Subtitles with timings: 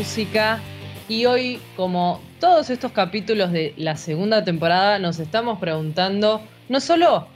[0.00, 0.58] música
[1.10, 6.40] y hoy, como todos estos capítulos de la segunda temporada, nos estamos preguntando
[6.70, 7.26] no solo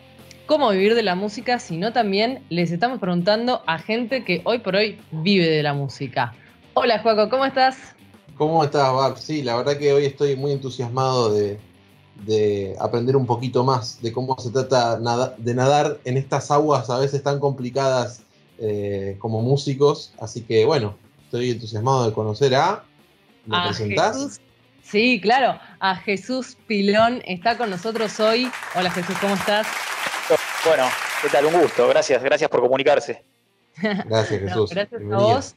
[0.46, 4.76] cómo vivir de la música, sino también les estamos preguntando a gente que hoy por
[4.76, 6.34] hoy vive de la música.
[6.72, 7.76] Hola Juaco, ¿cómo estás?
[8.38, 9.18] ¿Cómo estás, Bab?
[9.18, 11.58] Sí, la verdad que hoy estoy muy entusiasmado de,
[12.80, 14.98] aprender un poquito más de cómo se trata
[15.36, 18.22] de nadar en estas aguas a veces tan complicadas
[18.58, 20.14] eh, como músicos.
[20.18, 20.94] Así que bueno,
[21.34, 22.84] estoy entusiasmado de conocer a.
[23.46, 24.40] ¿Me presentás?
[24.84, 28.48] Sí, claro, a Jesús Pilón está con nosotros hoy.
[28.76, 29.66] Hola Jesús, ¿cómo estás?
[30.64, 30.84] Bueno,
[31.22, 31.46] ¿qué tal?
[31.46, 33.20] Un gusto, gracias, gracias por comunicarse.
[33.76, 34.70] Gracias Jesús.
[34.70, 35.56] gracias a vos.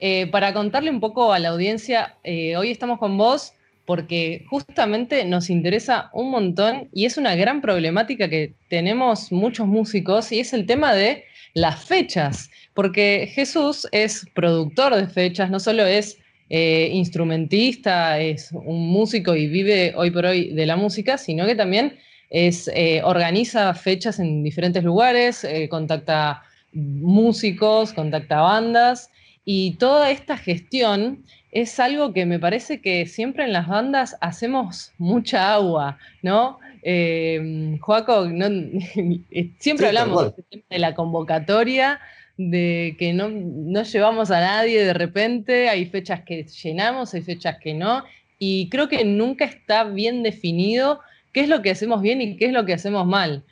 [0.00, 3.52] Eh, para contarle un poco a la audiencia, eh, hoy estamos con vos
[3.84, 10.32] porque justamente nos interesa un montón y es una gran problemática que tenemos muchos músicos
[10.32, 15.84] y es el tema de las fechas, porque Jesús es productor de fechas, no solo
[15.84, 16.16] es
[16.48, 21.56] eh, instrumentista, es un músico y vive hoy por hoy de la música, sino que
[21.56, 21.98] también
[22.30, 29.10] es, eh, organiza fechas en diferentes lugares, eh, contacta músicos, contacta bandas
[29.44, 34.92] y toda esta gestión es algo que me parece que siempre en las bandas hacemos
[34.98, 36.60] mucha agua, ¿no?
[36.84, 38.28] Eh, Joaco,
[39.58, 40.32] siempre hablamos
[40.70, 41.98] de la convocatoria,
[42.38, 47.58] de que no, no llevamos a nadie de repente, hay fechas que llenamos, hay fechas
[47.60, 48.04] que no,
[48.38, 51.00] y creo que nunca está bien definido
[51.32, 53.44] qué es lo que hacemos bien y qué es lo que hacemos mal.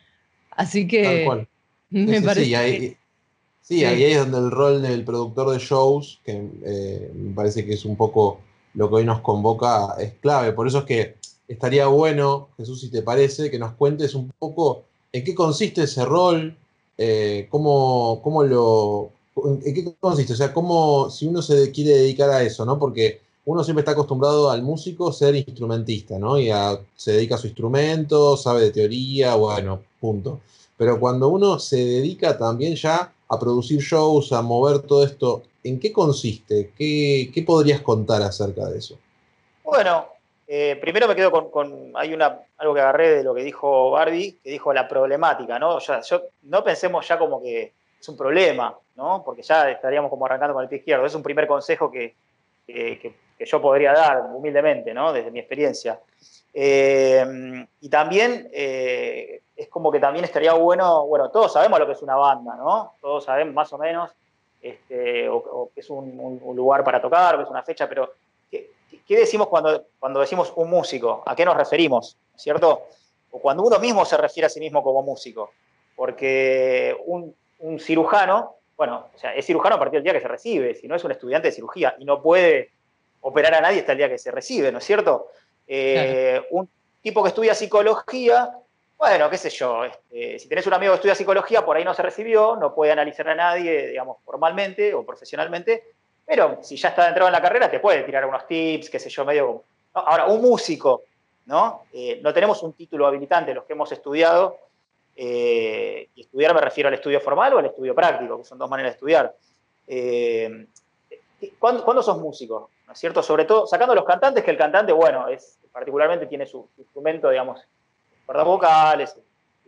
[0.52, 1.28] Así que
[1.90, 2.46] me parece...
[2.46, 2.96] Sí, ahí,
[3.60, 7.74] sí, ahí es donde el rol del productor de shows, que eh, me parece que
[7.74, 8.40] es un poco
[8.74, 10.52] lo que hoy nos convoca, es clave.
[10.52, 11.16] Por eso es que
[11.48, 16.04] estaría bueno, Jesús, si te parece, que nos cuentes un poco en qué consiste ese
[16.04, 16.56] rol,
[16.98, 19.10] eh, cómo, cómo, lo...
[19.64, 20.32] ¿En qué consiste?
[20.32, 22.78] O sea, cómo, si uno se quiere dedicar a eso, ¿no?
[22.78, 26.38] Porque uno siempre está acostumbrado al músico ser instrumentista, ¿no?
[26.38, 26.50] Y
[26.96, 30.40] se dedica a su instrumento, sabe de teoría, bueno, punto.
[30.76, 35.78] Pero cuando uno se dedica también ya a producir shows, a mover todo esto, ¿en
[35.78, 36.72] qué consiste?
[36.76, 38.96] ¿Qué, qué podrías contar acerca de eso?
[39.64, 40.06] Bueno,
[40.48, 44.38] eh, primero me quedo con, hay una, algo que agarré de lo que dijo Barbie,
[44.42, 45.80] que dijo la problemática, ¿no?
[45.80, 49.22] Ya, yo, no pensemos ya como que es un problema, ¿no?
[49.24, 51.04] Porque ya estaríamos como arrancando con el pie izquierdo.
[51.04, 52.14] Es un primer consejo que,
[53.38, 55.12] yo podría dar humildemente, ¿no?
[55.12, 56.00] Desde mi experiencia.
[56.54, 61.92] Eh, y también eh, es como que también estaría bueno, bueno, todos sabemos lo que
[61.92, 62.94] es una banda, ¿no?
[63.00, 64.12] Todos sabemos más o menos,
[64.62, 68.12] este, o, que es un lugar para tocar, o que es una fecha, pero
[69.06, 71.22] ¿Qué decimos cuando, cuando decimos un músico?
[71.26, 72.16] ¿A qué nos referimos?
[72.34, 72.88] ¿Cierto?
[73.30, 75.52] O cuando uno mismo se refiere a sí mismo como músico.
[75.94, 77.34] Porque un,
[77.78, 80.96] cirujano, bueno, o sea, es cirujano a partir del día que se recibe, si no
[80.96, 82.70] es un estudiante de cirugía y no puede
[83.20, 85.28] operar a nadie hasta el día que se recibe, ¿no es cierto?
[85.66, 86.68] Eh, un
[87.00, 88.50] tipo que estudia psicología,
[88.98, 91.94] bueno, qué sé yo, este, si tenés un amigo que estudia psicología, por ahí no
[91.94, 95.94] se recibió, no puede analizar a nadie, digamos, formalmente o profesionalmente,
[96.26, 99.08] pero si ya está entrado en la carrera, te puede tirar unos tips, qué sé
[99.08, 99.64] yo, medio
[99.96, 101.04] Ahora, un músico,
[101.46, 101.84] ¿no?
[101.90, 104.58] Eh, no tenemos un título habilitante, los que hemos estudiado,
[105.16, 108.68] eh, y estudiar me refiero al estudio formal o al estudio práctico, que son dos
[108.68, 109.34] maneras de estudiar.
[109.86, 110.66] Eh,
[111.58, 112.68] ¿cuándo, sos músico?
[112.86, 113.22] ¿No es cierto?
[113.22, 117.66] Sobre todo, sacando los cantantes, que el cantante, bueno, es, particularmente tiene su, instrumento, digamos,
[118.26, 119.18] cuerdas vocales,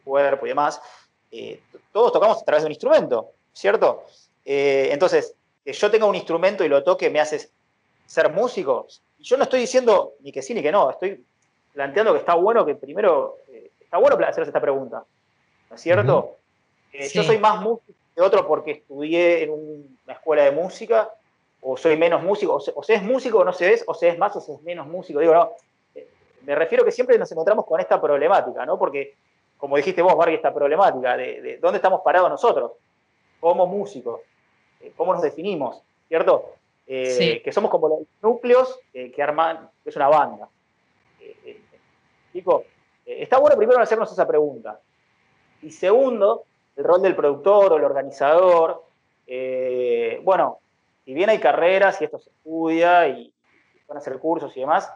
[0.04, 0.78] cuerpo y demás.
[1.90, 4.04] todos tocamos a través de un instrumento, ¿cierto?
[4.44, 5.34] entonces,
[5.68, 7.50] que yo tenga un instrumento y lo toque me hace
[8.06, 8.86] ser músico.
[9.18, 11.22] Yo no estoy diciendo ni que sí ni que no, estoy
[11.74, 15.04] planteando que está bueno que primero, eh, está bueno hacerse esta pregunta,
[15.68, 16.36] ¿no es cierto?
[16.90, 21.10] Eh, yo soy más músico que otro porque estudié en una escuela de música,
[21.60, 24.16] o soy menos músico, o se, es músico o no se es, o se es
[24.16, 25.20] más o se es menos músico.
[25.20, 25.52] Digo, no,
[25.94, 26.08] eh,
[26.46, 28.78] me refiero que siempre nos encontramos con esta problemática, ¿no?
[28.78, 29.16] Porque,
[29.58, 32.72] como dijiste vos, Barbie, esta problemática de dónde estamos parados nosotros
[33.38, 34.22] como músicos.
[34.80, 36.54] Eh, cómo nos definimos, ¿cierto?
[36.86, 40.48] Eh, que somos como los núcleos que arman, que es una banda.
[41.20, 41.60] Eh,
[42.32, 42.64] Chico,
[43.04, 44.80] está bueno primero hacernos esa pregunta.
[45.62, 46.44] Y segundo,
[46.76, 48.84] el rol del productor o el organizador.
[50.22, 50.60] bueno,
[51.04, 53.32] si bien hay carreras y esto se estudia y
[53.86, 54.90] van a hacer cursos y demás,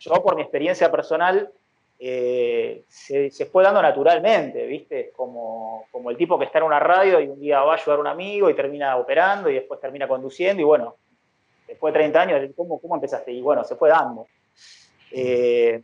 [0.00, 1.52] yo por mi experiencia personal
[2.00, 5.10] eh, se, fue dando naturalmente, ¿viste?
[5.16, 7.98] Como, como el tipo que está en una radio y un día va a ayudar
[7.98, 10.94] a un amigo y termina operando y después termina conduciendo y bueno,
[11.66, 13.32] después de 30 años, ¿cómo, cómo empezaste?
[13.32, 14.28] Y bueno, se fue dando.
[15.10, 15.82] Eh,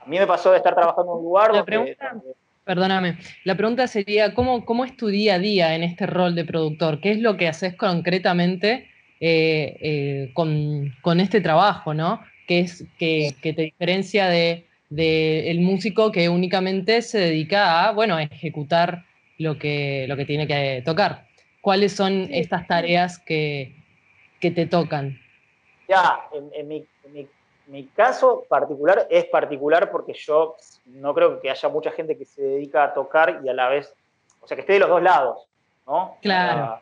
[0.00, 2.16] a mí me pasó de estar trabajando en un lugar la Pregunta,
[2.64, 6.44] perdóname, la pregunta sería, ¿cómo, ¿cómo es tu día a día en este rol de
[6.44, 7.00] productor?
[7.00, 8.88] ¿Qué es lo que haces concretamente
[10.34, 12.20] con, este trabajo, ¿no?
[12.48, 18.22] Que es que, te diferencia de, el músico que únicamente se dedica a, bueno, a
[18.22, 19.04] ejecutar
[19.38, 21.26] lo que, lo que tiene que tocar.
[21.60, 23.74] ¿Cuáles son estas tareas que,
[24.40, 25.18] te tocan?
[25.88, 30.56] Ya, en, mi, caso particular es particular porque yo
[30.86, 33.94] no creo que haya mucha gente que se dedica a tocar y a la vez,
[34.40, 35.46] o sea, que esté de los dos lados,
[35.86, 36.16] ¿no?
[36.22, 36.80] Claro.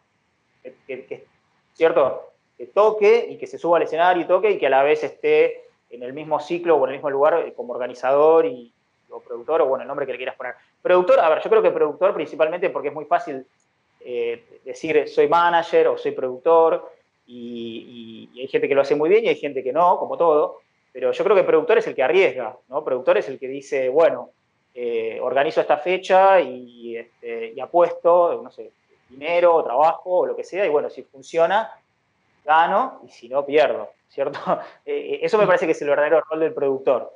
[1.74, 2.32] ¿Cierto?
[2.56, 5.02] Que toque y que se suba al escenario y toque y que a la vez
[5.04, 8.72] esté en el mismo ciclo o en el mismo lugar eh, como organizador y,
[9.10, 10.54] o productor o bueno, el nombre que le quieras poner.
[10.82, 13.46] Productor, a ver, yo creo que productor principalmente porque es muy fácil
[14.00, 16.90] eh, decir soy manager o soy productor
[17.26, 20.60] y, hay gente que lo hace muy bien y hay gente que no, como todo,
[20.92, 22.84] pero yo creo que productor es el que arriesga, ¿no?
[22.84, 24.30] Productor es el que dice, bueno,
[24.74, 28.70] eh, organizo esta fecha y, este, y apuesto, no sé,
[29.08, 31.70] dinero, trabajo o lo que sea, y bueno, si funciona,
[32.48, 34.40] gano y si no, pierdo, ¿cierto?
[34.84, 37.14] Eh, eso me parece que es el verdadero rol del productor,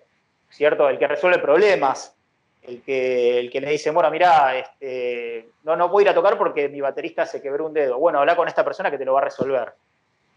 [0.51, 0.89] ¿cierto?
[0.89, 2.15] El que resuelve problemas,
[2.61, 6.37] el que, el que le dice, bueno, mira, este, no, no puedo ir a tocar
[6.37, 7.99] porque mi baterista se quebró un dedo.
[7.99, 9.73] Bueno, habla con esta persona que te lo va a resolver.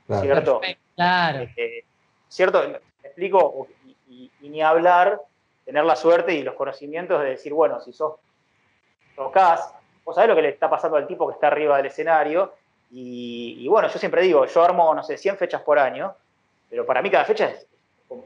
[0.08, 0.62] ¿Cierto?
[0.96, 1.40] Claro.
[1.40, 1.86] Este,
[2.30, 2.64] ¿Cierto?
[2.68, 3.68] Me explico,
[4.08, 5.22] y, ni hablar,
[5.66, 8.16] tener la suerte y los conocimientos de decir, bueno, si sos
[9.16, 9.74] tocas,
[10.06, 12.54] vos sabés lo que le está pasando al tipo que está arriba del escenario.
[12.98, 16.16] Y, bueno, yo siempre digo, yo armo, no sé, 100 fechas por año,
[16.70, 17.68] pero para mí cada fecha es,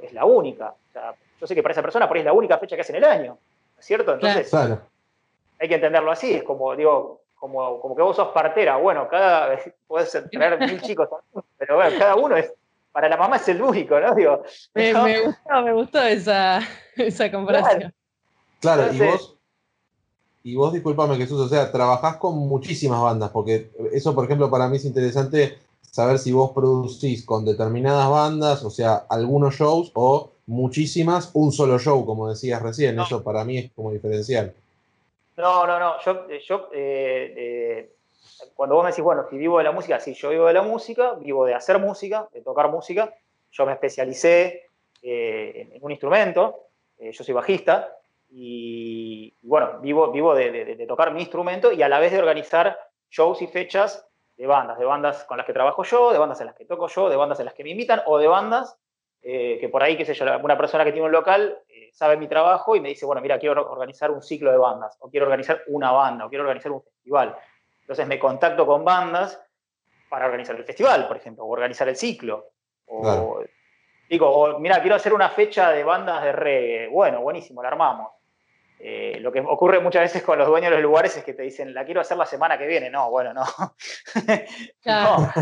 [0.04, 0.70] es la única.
[0.70, 2.82] O sea, yo sé que para esa persona por ahí es la única fecha que
[2.82, 3.38] hace en el año.
[3.80, 4.14] ¿cierto?
[4.14, 9.08] Entonces, hay que entenderlo así, es como, digo, como, como que vos sos partera, bueno,
[9.08, 11.10] cada vez puedes tener mil chicos,
[11.58, 12.54] pero bueno, cada uno es,
[12.92, 14.14] para la mamá es el único, ¿no?
[14.16, 14.44] Digo,
[14.74, 16.60] me, gustó, me gustó esa,
[16.96, 17.94] esa comparación.
[18.60, 19.38] Claro, y vos,
[20.44, 24.68] y vos disculpame Jesús, o sea, trabajás con muchísimas bandas, porque eso, por ejemplo, para
[24.68, 30.32] mí es interesante saber si vos producís con determinadas bandas, o sea, algunos shows, o
[30.50, 33.00] muchísimas, un solo show, como decías recién.
[33.00, 34.54] Eso para mí es como diferencial.
[35.38, 36.00] No, no, no.
[36.04, 37.96] Yo, yo eh, eh,
[38.56, 40.64] cuando vos me decís, bueno, si vivo de la música, sí, yo vivo de la
[40.64, 43.14] música, vivo de hacer música, de tocar música.
[43.52, 44.64] Yo me especialicé
[45.02, 46.66] eh, en, un instrumento,
[47.00, 47.96] yo soy bajista,
[48.30, 52.80] y, bueno, vivo, vivo de, tocar mi instrumento y a la vez de organizar
[53.10, 56.48] shows y fechas de bandas, de bandas con las que trabajo yo, de bandas en
[56.48, 58.78] las que toco yo, de bandas en las que me invitan o de bandas
[59.22, 62.16] eh, que por ahí, qué sé yo, una persona que tiene un local eh, sabe
[62.16, 65.26] mi trabajo y me dice, bueno, mira, quiero organizar un ciclo de bandas, o quiero
[65.26, 67.36] organizar una banda, o quiero organizar un festival.
[67.82, 69.42] Entonces me contacto con bandas
[70.10, 72.52] para organizar el festival, por ejemplo, o organizar el ciclo.
[72.86, 73.44] O,
[74.10, 76.88] Digo, mira, quiero hacer una fecha de bandas de reggae.
[76.88, 78.12] Bueno, buenísimo, la armamos.
[78.82, 81.44] Eh, lo que ocurre muchas veces con los dueños de los lugares es que te
[81.44, 82.90] dicen, la quiero hacer la semana que viene.
[82.90, 83.44] No, bueno, no.
[84.86, 85.34] no.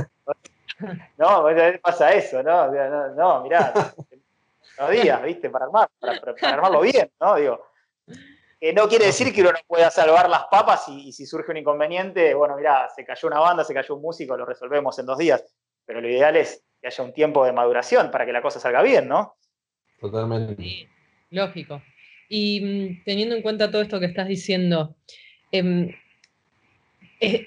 [1.18, 1.46] No,
[1.82, 2.72] pasa eso, ¿no?
[2.72, 3.74] No, no mirá,
[4.80, 5.50] unos días, ¿viste?
[5.50, 7.36] Para, armar, para, armarlo bien, ¿no?
[7.36, 7.66] Digo,
[8.60, 11.58] que no quiere decir que uno no pueda salvar las papas y, si surge un
[11.58, 15.18] inconveniente, bueno, mirá, se cayó una banda, se cayó un músico, lo resolvemos en dos
[15.18, 15.44] días.
[15.86, 18.82] Pero lo ideal es que haya un tiempo de maduración para que la cosa salga
[18.82, 19.38] bien, ¿no?
[20.00, 20.90] Totalmente.
[21.32, 21.82] lógico.
[22.30, 24.96] Y mm, teniendo en cuenta todo esto que estás diciendo,
[25.52, 25.96] eh,
[27.20, 27.42] es,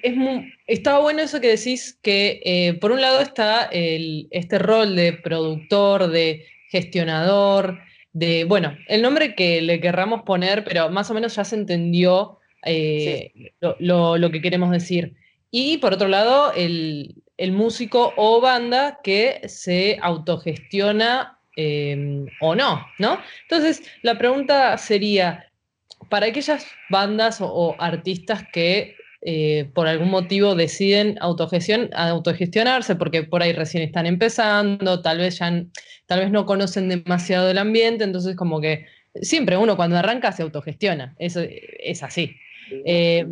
[0.67, 6.09] estaba bueno eso que decís, que eh, por un lado está este rol de productor,
[6.09, 7.79] de gestionador,
[8.13, 12.39] de, bueno, el nombre que le querramos poner, pero más o menos ya se entendió
[12.65, 15.15] eh, lo, que queremos decir.
[15.51, 17.15] Y por otro lado, el,
[17.53, 23.19] músico o banda que se autogestiona em, o no, ¿no?
[23.43, 25.51] Entonces, la pregunta sería,
[26.09, 33.53] para aquellas bandas o artistas que eh, por algún motivo deciden autogestionarse porque por ahí
[33.53, 35.63] recién están empezando, tal vez ya
[36.07, 38.87] tal vez no conocen demasiado el ambiente, entonces como que
[39.21, 42.35] siempre uno cuando arranca se autogestiona, eso es así.
[42.87, 43.27] Eh,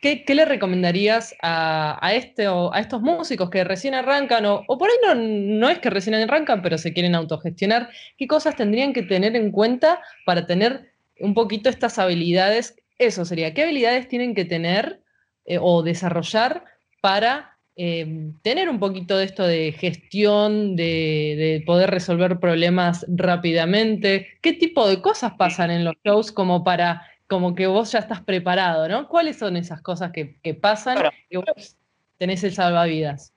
[0.00, 4.96] ¿qué, le recomendarías a, este, o a estos músicos que recién arrancan, o, por ahí
[5.02, 7.90] no, no es que recién arrancan, pero se quieren autogestionar?
[8.16, 12.76] ¿Qué cosas tendrían que tener en cuenta para tener un poquito estas habilidades?
[12.98, 15.00] Eso sería, ¿qué habilidades tienen que tener
[15.44, 16.64] eh, o desarrollar
[17.00, 24.28] para eh, tener un poquito de esto de gestión, de, poder resolver problemas rápidamente.
[24.40, 28.22] ¿Qué tipo de cosas pasan en los shows como para como que vos ya estás
[28.22, 29.08] preparado, ¿no?
[29.08, 31.76] ¿Cuáles son esas cosas que, pasan y vos
[32.18, 33.32] tenés el salvavidas?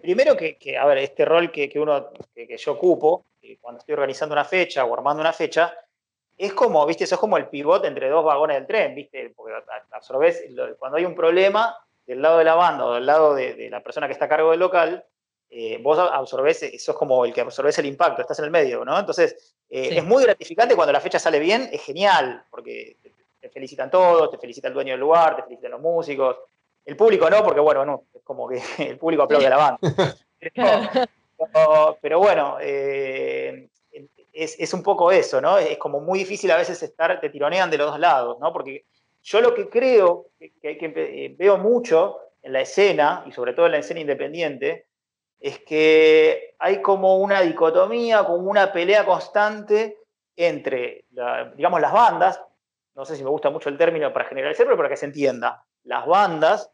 [0.00, 3.24] Primero que, a ver, este rol que, uno, que, yo ocupo,
[3.60, 5.72] cuando estoy organizando una fecha o armando una fecha,
[6.36, 9.54] es como, viste, eso es como el pivote entre dos vagones del tren, viste, porque
[9.90, 10.44] absorbes,
[10.78, 14.06] cuando hay un problema del lado de la banda o del lado de, la persona
[14.06, 15.04] que está a cargo del local,
[15.50, 18.98] eh, vos absorbés, sos como el que absorbes el impacto, estás en el medio, ¿no?
[18.98, 22.96] Entonces, eh, es muy gratificante cuando la fecha sale bien, es genial, porque
[23.42, 26.36] te felicitan todos, te felicita el dueño del lugar, te felicitan los músicos.
[26.84, 29.78] El público no, porque bueno, no, es como que el público aplaude a la banda.
[32.00, 33.68] Pero, bueno, eh,
[34.32, 35.58] es, un poco eso, ¿no?
[35.58, 38.52] Es como muy difícil a veces estar, te tironean de los dos lados, ¿no?
[38.52, 38.84] Porque
[39.24, 43.72] yo lo que creo, que, que veo mucho en la escena, y sobre todo en
[43.72, 44.86] la escena independiente,
[45.40, 49.98] es que hay como una dicotomía, como una pelea constante
[50.36, 51.06] entre,
[51.56, 52.40] digamos, las bandas,
[52.94, 55.64] no sé si me gusta mucho el término para generalizar, pero para que se entienda,
[55.84, 56.70] las bandas,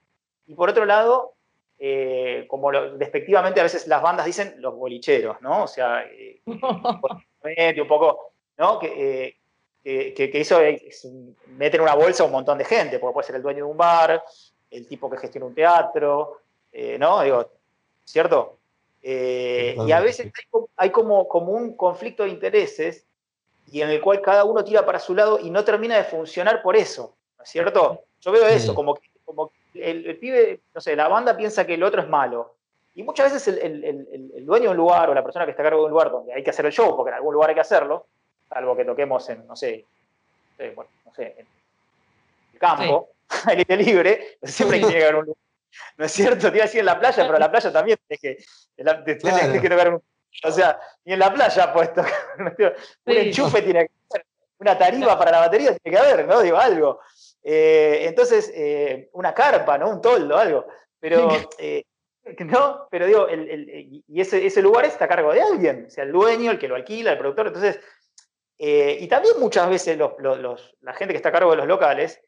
[0.46, 1.34] y por otro lado,
[1.78, 5.64] eh, como despectivamente a veces las bandas dicen los bolicheros, ¿no?
[5.64, 8.78] O sea, eh, un poco, ¿no?
[8.78, 9.36] Que,
[9.84, 11.08] eh, que, eso es,
[11.46, 13.70] meter en una bolsa a un montón de gente, porque puede ser el dueño de
[13.70, 14.22] un bar,
[14.70, 16.42] el tipo que gestiona un teatro,
[16.98, 17.22] ¿no?
[17.22, 17.50] Digo,
[18.04, 18.58] ¿cierto?
[19.02, 20.30] Eh, y a veces
[20.76, 23.06] hay, como, como, un conflicto de intereses
[23.70, 26.62] y en el cual cada uno tira para su lado y no termina de funcionar
[26.62, 28.04] por eso, ¿no es cierto?
[28.20, 31.82] Yo veo eso, como que, como el, pibe, no sé, la banda piensa que el
[31.82, 32.54] otro es malo.
[32.94, 35.80] Y muchas veces el, dueño de un lugar o la persona que está a cargo
[35.80, 37.60] de un lugar donde hay que hacer el show, porque en algún lugar hay que
[37.60, 38.06] hacerlo,
[38.50, 39.84] algo que toquemos en, no sé,
[40.74, 41.46] bueno, no sé, en
[42.54, 43.10] el campo,
[43.50, 45.48] el aire libre, siempre tiene que haber un lugar
[45.96, 46.50] ¿No es cierto?
[46.50, 49.68] Te iba a decir en la playa, pero en la playa también tienes que, que
[49.68, 50.02] tocar un.
[50.44, 52.02] O sea, ni en la playa puesto.
[52.38, 54.26] un enchufe tiene que haber,
[54.58, 56.40] una tarifa para la batería tiene que haber, ¿no?
[56.40, 57.00] Digo, algo.
[57.42, 59.90] Eh, entonces, eh, una carpa, ¿no?
[59.90, 60.66] Un toldo, algo.
[61.00, 61.84] Pero, eh,
[62.40, 62.88] ¿no?
[62.90, 66.50] Pero digo, y ese, ese, lugar está a cargo de alguien, o sea, el dueño,
[66.50, 67.48] el que lo alquila, el productor.
[67.48, 67.80] Entonces,
[68.58, 72.20] y también muchas veces los, los, la gente que está a cargo de los locales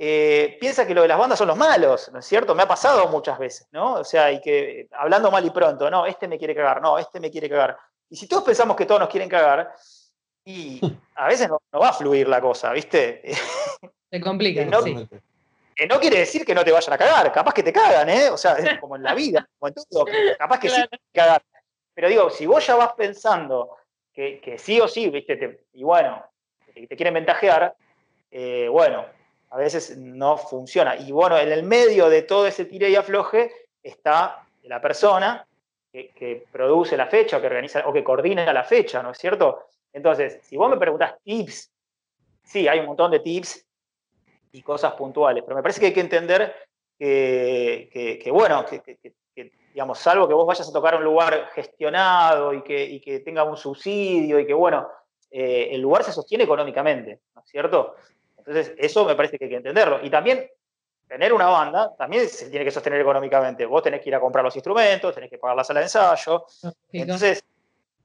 [0.00, 2.54] eh, piensa que lo de las bandas son los malos, ¿no es cierto?
[2.54, 3.94] Me ha pasado muchas veces, ¿no?
[3.94, 7.18] O sea, y que hablando mal y pronto, no, este me quiere cagar, no, este
[7.18, 7.76] me quiere cagar.
[8.08, 9.74] Y si todos pensamos que todos nos quieren cagar,
[10.44, 10.80] y
[11.16, 13.22] a veces no, va a fluir la cosa, ¿viste?
[14.10, 15.08] Se complica, no, sí.
[15.74, 18.30] Que no quiere decir que no te vayan a cagar, capaz que te cagan, ¿eh?
[18.30, 20.06] O sea, es como en la vida, como en todo,
[20.38, 21.40] capaz que sí te cagan.
[21.92, 23.76] Pero digo, si vos ya vas pensando
[24.12, 25.66] que, sí o sí, ¿viste?
[25.72, 26.24] y bueno,
[26.72, 27.74] te, quieren ventajear,
[28.30, 29.17] eh, bueno,
[29.50, 30.96] a veces no funciona.
[30.96, 33.50] Y bueno, en el medio de todo ese tire y afloje
[33.82, 35.46] está la persona
[35.92, 39.66] que, produce la fecha o que organiza o que coordina la fecha, ¿no es cierto?
[39.92, 41.72] Entonces, si vos me preguntás tips,
[42.44, 43.66] sí, hay un montón de tips
[44.52, 46.54] y cosas puntuales, pero me parece que hay que entender
[46.98, 48.98] que, bueno, que,
[49.72, 53.56] digamos, salvo que vos vayas a tocar un lugar gestionado y que, que tenga un
[53.56, 54.88] subsidio y que, bueno,
[55.30, 57.94] eh, el lugar se sostiene económicamente, ¿no es cierto?
[58.48, 60.00] Entonces, eso me parece que hay que entenderlo.
[60.02, 60.48] Y también,
[61.06, 63.66] tener una banda también se tiene que sostener económicamente.
[63.66, 66.44] Vos tenés que ir a comprar los instrumentos, tenés que pagar la sala de ensayo.
[66.92, 67.44] Entonces,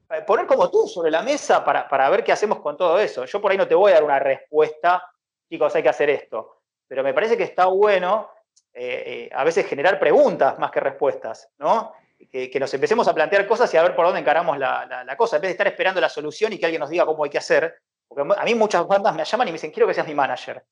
[0.10, 3.24] eh, poner como tú sobre la mesa para, ver qué hacemos con todo eso.
[3.26, 5.04] Yo por ahí no te voy a dar una respuesta,
[5.50, 6.62] chicos, hay que hacer esto.
[6.88, 8.30] Pero me parece que está bueno
[8.74, 11.94] eh, eh, a veces generar preguntas más que respuestas, ¿no?
[12.32, 15.36] Que, nos empecemos a plantear cosas y a ver por dónde encaramos la, la, cosa,
[15.36, 17.38] en vez de estar esperando la solución y que alguien nos diga cómo hay que
[17.38, 17.76] hacer,
[18.14, 20.64] porque a mí muchas bandas me llaman y me dicen, quiero que seas mi manager.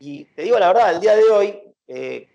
[0.00, 2.28] Y te digo la verdad, el día de hoy, eh,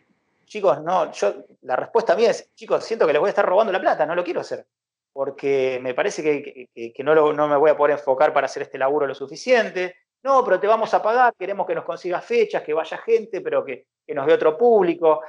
[0.46, 3.72] chicos, no, yo, la respuesta mía es, chicos, siento que les voy a estar robando
[3.72, 4.66] la plata, no lo quiero hacer.
[5.14, 9.06] Porque me parece que, no, no, me voy a poder enfocar para hacer este laburo
[9.06, 9.96] lo suficiente.
[10.24, 13.66] No, pero te vamos a pagar, queremos que nos consigas fechas, que vaya gente, pero
[13.66, 15.22] que, nos vea otro público.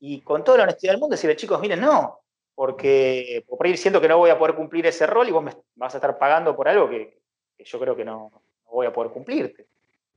[0.00, 2.20] Y con toda la honestidad del mundo, decirle, chicos, miren, no,
[2.54, 5.52] porque por ir siento que no voy a poder cumplir ese rol y vos me
[5.76, 7.23] vas a estar pagando por algo que,
[7.58, 8.30] yo creo que no,
[8.70, 9.66] voy a poder cumplirte.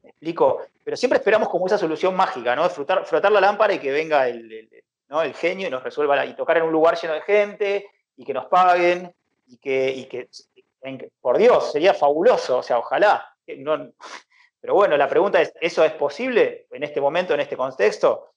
[0.04, 0.62] ¿Me explico?
[0.84, 2.70] Pero siempre esperamos como esa solución mágica, ¿no?
[2.70, 4.70] Frotar, la lámpara y que venga el,
[5.10, 5.22] ¿no?
[5.34, 8.34] genio y nos resuelva la, y tocar en un lugar lleno de gente y que
[8.34, 9.14] nos paguen
[9.48, 10.30] y que, que
[11.22, 13.36] por Dios, sería fabuloso, o sea, ojalá.
[13.58, 13.92] No,
[14.60, 18.32] pero bueno, la pregunta es, ¿eso es posible en este momento, en este contexto?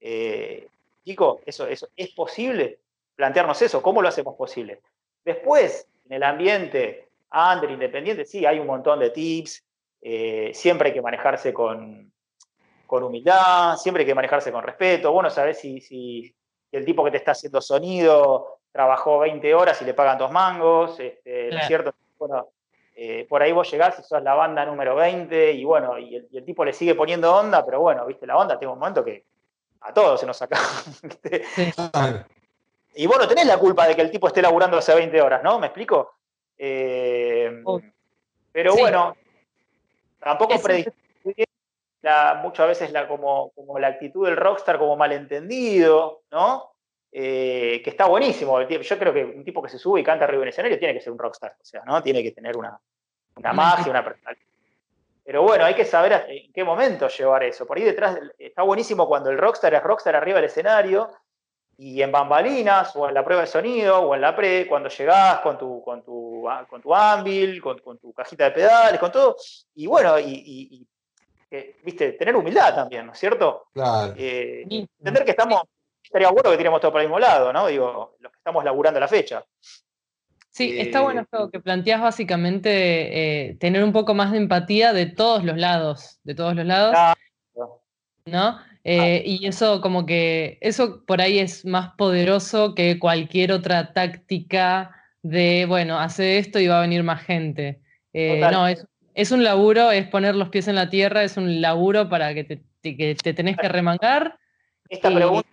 [0.00, 0.68] Eh,
[1.04, 2.78] chico, eso, eso, ¿es posible
[3.14, 3.82] plantearnos eso?
[3.82, 4.80] ¿Cómo lo hacemos posible?
[5.24, 9.64] Después, en el ambiente under, independiente, sí, hay un montón de tips,
[10.02, 12.12] eh, siempre hay que manejarse con,
[12.88, 15.12] humildad, siempre hay que manejarse con respeto.
[15.12, 16.34] Bueno, sabes si, si,
[16.72, 21.00] el tipo que te está haciendo sonido trabajó 20 horas y le pagan dos mangos,
[21.00, 21.94] este, ¿no es cierto?
[22.18, 22.48] Bueno,
[22.94, 26.44] eh, por ahí vos llegás y sos la banda número 20 y bueno, y el,
[26.44, 29.24] tipo le sigue poniendo onda, pero bueno, viste, la onda, tengo un momento que
[29.80, 30.58] a todos se nos saca.
[32.94, 35.58] y bueno, tenés la culpa de que el tipo esté laburando hace 20 horas, ¿no?
[35.58, 36.12] ¿Me explico?
[36.58, 37.80] Eh, oh.
[38.52, 39.16] pero bueno,
[40.18, 40.54] tampoco
[42.02, 46.76] la, muchas veces la, como, como la actitud del rockstar como malentendido, ¿no?
[47.18, 48.60] eh, que está buenísimo.
[48.68, 50.92] Yo creo que un tipo que se sube y canta arriba en el escenario tiene
[50.92, 52.02] que ser un rockstar, o sea, ¿no?
[52.02, 52.78] Tiene que tener una,
[53.36, 54.44] una magia, una personalidad.
[55.24, 57.66] Pero bueno, hay que saber en qué momento llevar eso.
[57.66, 61.10] Por ahí detrás está buenísimo cuando el rockstar es rockstar arriba del escenario
[61.78, 65.40] y en bambalinas o en la prueba de sonido o en la pre, cuando llegás
[65.40, 69.36] con tu, con tu, ah, con tu Anvil, con, tu cajita de pedales, con todo.
[69.74, 70.86] Y bueno, y,
[71.50, 73.66] eh, viste, tener humildad también, ¿no es cierto?
[73.72, 74.14] Claro.
[74.16, 75.62] Eh, entender que estamos,
[76.02, 77.66] estaría bueno que tiremos todo para el mismo lado, ¿no?
[77.66, 79.44] Digo, los que estamos laburando la fecha.
[80.50, 85.04] Sí, está bueno esto que planteas básicamente eh, tener un poco más de empatía de
[85.04, 86.96] todos los lados, de todos los lados.
[88.24, 88.58] ¿No?
[88.88, 94.94] Eh, y eso como que, eso por ahí es más poderoso que cualquier otra táctica
[95.22, 97.80] de, bueno, hace esto y va a venir más gente.
[98.12, 101.60] Eh, no, es, es, un laburo, es poner los pies en la tierra, es un
[101.60, 104.38] laburo para que te, que te tenés que remangar.
[104.88, 105.48] Esta pregunta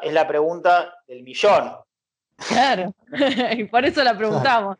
[0.00, 1.72] es la pregunta del millón.
[2.46, 2.94] Claro,
[3.56, 4.76] y por eso la preguntamos.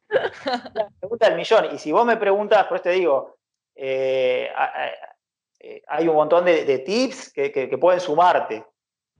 [0.73, 1.75] La pregunta del millón.
[1.75, 3.39] Y si vos me preguntas, pues te digo,
[3.75, 4.51] eh,
[5.63, 8.65] eh, hay un montón de, tips que, pueden sumarte.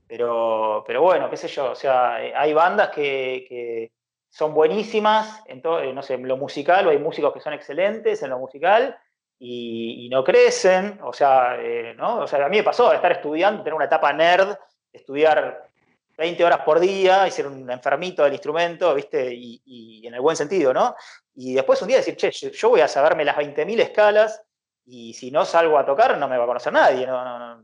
[0.05, 3.91] Pero, pero bueno, qué sé yo, o sea, eh, hay bandas que,
[4.29, 8.21] son buenísimas en, todo, no sé, en lo musical, o hay músicos que son excelentes
[8.23, 8.97] en lo musical
[9.39, 10.99] y, no crecen.
[11.03, 11.57] O sea,
[11.95, 12.21] ¿no?
[12.21, 14.55] o sea, a mí me pasó estar estudiando, tener una etapa nerd,
[14.91, 15.69] estudiar
[16.17, 19.33] 20 horas por día y ser un enfermito del instrumento, ¿viste?
[19.33, 20.95] Y, en el buen sentido, ¿no?
[21.35, 24.43] Y después un día decir, che, yo voy a saberme las 20.000 escalas
[24.85, 27.63] y si no salgo a tocar no me va a conocer nadie, no, no, no.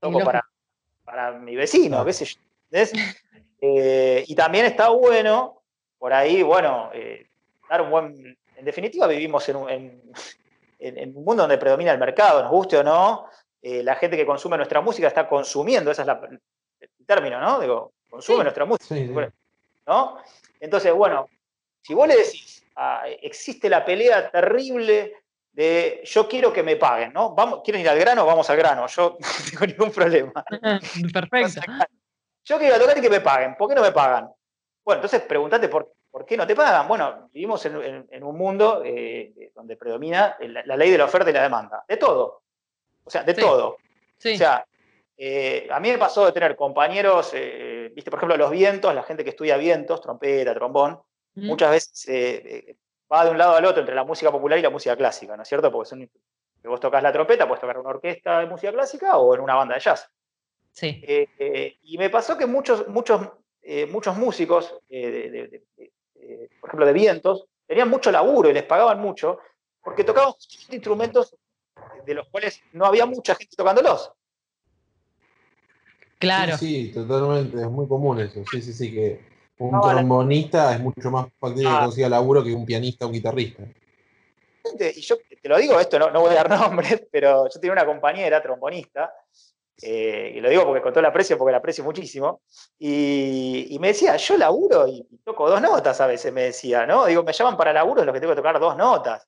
[0.00, 0.44] Toco para,
[1.04, 2.40] para mi vecino, qué sé yo.
[3.60, 5.62] Eh, y también está bueno,
[5.98, 7.28] por ahí, bueno, eh,
[7.68, 8.38] dar un buen...
[8.54, 12.84] En definitiva vivimos en un, en, un mundo donde predomina el mercado, nos guste o
[12.84, 13.26] no,
[13.60, 16.20] eh, la gente que consume nuestra música está consumiendo, esa es la,
[17.06, 17.60] término, ¿no?
[17.60, 19.32] Digo, consume nuestra música.
[19.86, 20.18] ¿No?
[20.60, 21.28] Entonces, bueno,
[21.80, 25.14] si vos le decís, ah, existe la pelea terrible
[25.58, 27.34] de yo quiero que me paguen, ¿no?
[27.34, 28.24] Vamos, ¿Quieren ir al grano?
[28.24, 30.44] Vamos al grano, yo no tengo ningún problema.
[31.12, 31.60] Perfecto.
[32.44, 34.30] Yo quiero tocar y que me paguen, ¿por qué no me pagan?
[34.84, 36.86] Bueno, entonces pregúntate por, por qué no te pagan.
[36.86, 41.42] Bueno, vivimos en, un mundo eh, donde predomina la, ley de la oferta y la
[41.42, 42.42] demanda, de todo.
[43.02, 43.78] O sea, de todo.
[44.16, 44.34] Sí.
[44.34, 44.64] O sea,
[45.16, 49.02] eh, a mí me pasó de tener compañeros, eh, viste, por ejemplo, los vientos, la
[49.02, 51.00] gente que estudia vientos, trompeta, trombón,
[51.34, 52.76] muchas veces eh,
[53.12, 55.42] va de un lado al otro entre la música popular y la música clásica, ¿no
[55.42, 55.70] es cierto?
[55.72, 56.10] Porque son,
[56.64, 59.54] vos tocas la trompeta, puedes tocar en una orquesta de música clásica o en una
[59.54, 60.10] banda de jazz.
[60.70, 61.02] Sí.
[61.82, 63.32] y me pasó que muchos, muchos,
[63.90, 69.38] muchos músicos, por ejemplo, de vientos, tenían mucho laburo y les pagaban mucho
[69.82, 70.34] porque tocaban
[70.70, 71.36] instrumentos
[72.04, 74.12] de los cuales no había mucha gente tocándolos.
[76.18, 76.56] Claro.
[76.56, 78.42] Sí, totalmente, es muy común eso.
[78.50, 79.24] Sí, sí, sí, que
[79.58, 81.84] un trombonista es mucho más factible que ah.
[81.84, 83.62] consiga laburo que un pianista o un guitarrista.
[84.94, 87.72] Y yo te lo digo, esto no, no voy a dar nombres, pero yo tenía
[87.72, 89.12] una compañera trombonista,
[89.80, 92.40] eh, y lo digo porque con todo el aprecio, porque la aprecio muchísimo,
[92.78, 97.06] y, me decía, yo laburo y, toco dos notas a veces, me decía, ¿no?
[97.06, 99.26] Digo, me llaman para laburo en lo que tengo que tocar dos notas.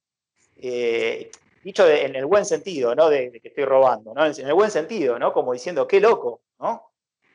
[0.56, 1.30] Eh,
[1.62, 3.08] dicho en el buen sentido, ¿no?
[3.08, 4.26] De, que estoy robando, ¿no?
[4.26, 5.32] En el buen sentido, ¿no?
[5.32, 6.89] Como diciendo, qué loco, ¿no?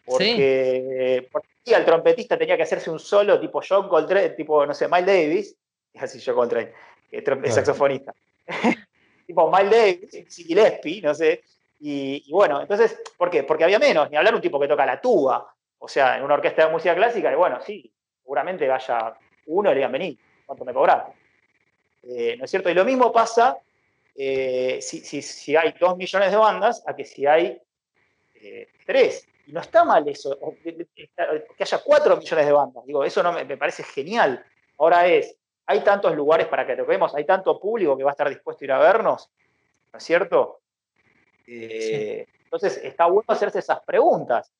[0.05, 1.27] Porque,
[1.63, 1.73] sí.
[1.73, 5.55] el trompetista tenía que hacerse un solo tipo John Coltrane, tipo, no sé, Miles Davis,
[5.93, 6.71] es así John Coltrane,
[7.11, 8.13] es saxofonista.
[9.27, 11.43] tipo Miles Davis, Gillespie, no sé.
[11.79, 13.43] Y, bueno, entonces, ¿por qué?
[13.43, 16.35] Porque había menos, ni hablar un tipo que toca la tuba, o sea, en una
[16.35, 17.91] orquesta de música clásica, y bueno, sí,
[18.21, 19.15] seguramente vaya
[19.47, 21.07] uno y le digan, vení, ¿cuánto me cobras?
[22.03, 22.69] Eh, ¿No es cierto?
[22.69, 23.57] Y lo mismo pasa
[24.15, 27.61] eh, si, hay dos millones de bandas a que si hay
[28.35, 29.27] eh, tres.
[29.47, 32.85] Y no está mal eso, que haya cuatro millones de bandas.
[32.85, 34.43] Digo, eso no me, parece genial.
[34.77, 35.35] Ahora es,
[35.67, 38.65] hay tantos lugares para que toquemos, hay tanto público que va a estar dispuesto a
[38.65, 39.29] ir a vernos,
[39.93, 40.59] ¿no es cierto?
[41.47, 44.51] Eh, entonces, está bueno hacerse esas preguntas.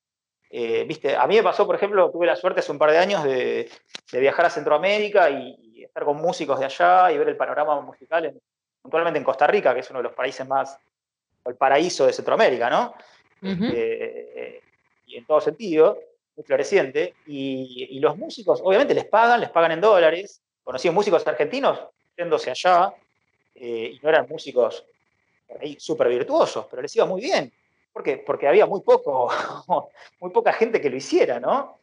[0.50, 3.24] Viste, a mí me pasó, por ejemplo, tuve la suerte hace un par de años
[3.24, 3.68] de,
[4.12, 8.24] viajar a Centroamérica y, y, estar con músicos de allá y ver el panorama musical
[8.24, 8.40] en,
[8.86, 10.78] puntualmente en Costa Rica, que es uno de los países más,
[11.44, 12.94] el paraíso de Centroamérica, ¿no?
[13.42, 14.62] Este,
[15.06, 15.98] y en todo sentido,
[16.36, 17.14] muy floreciente.
[17.26, 20.42] Y, los músicos, obviamente, les pagan, les pagan en dólares.
[20.62, 21.78] Conocí músicos argentinos
[22.16, 22.94] yéndose allá,
[23.54, 24.84] eh, y no eran músicos
[25.60, 27.52] ahí súper virtuosos, pero les iba muy bien.
[27.92, 28.18] ¿Por qué?
[28.18, 29.30] Porque había muy poco,
[30.20, 31.78] muy poca gente que lo hiciera, ¿no?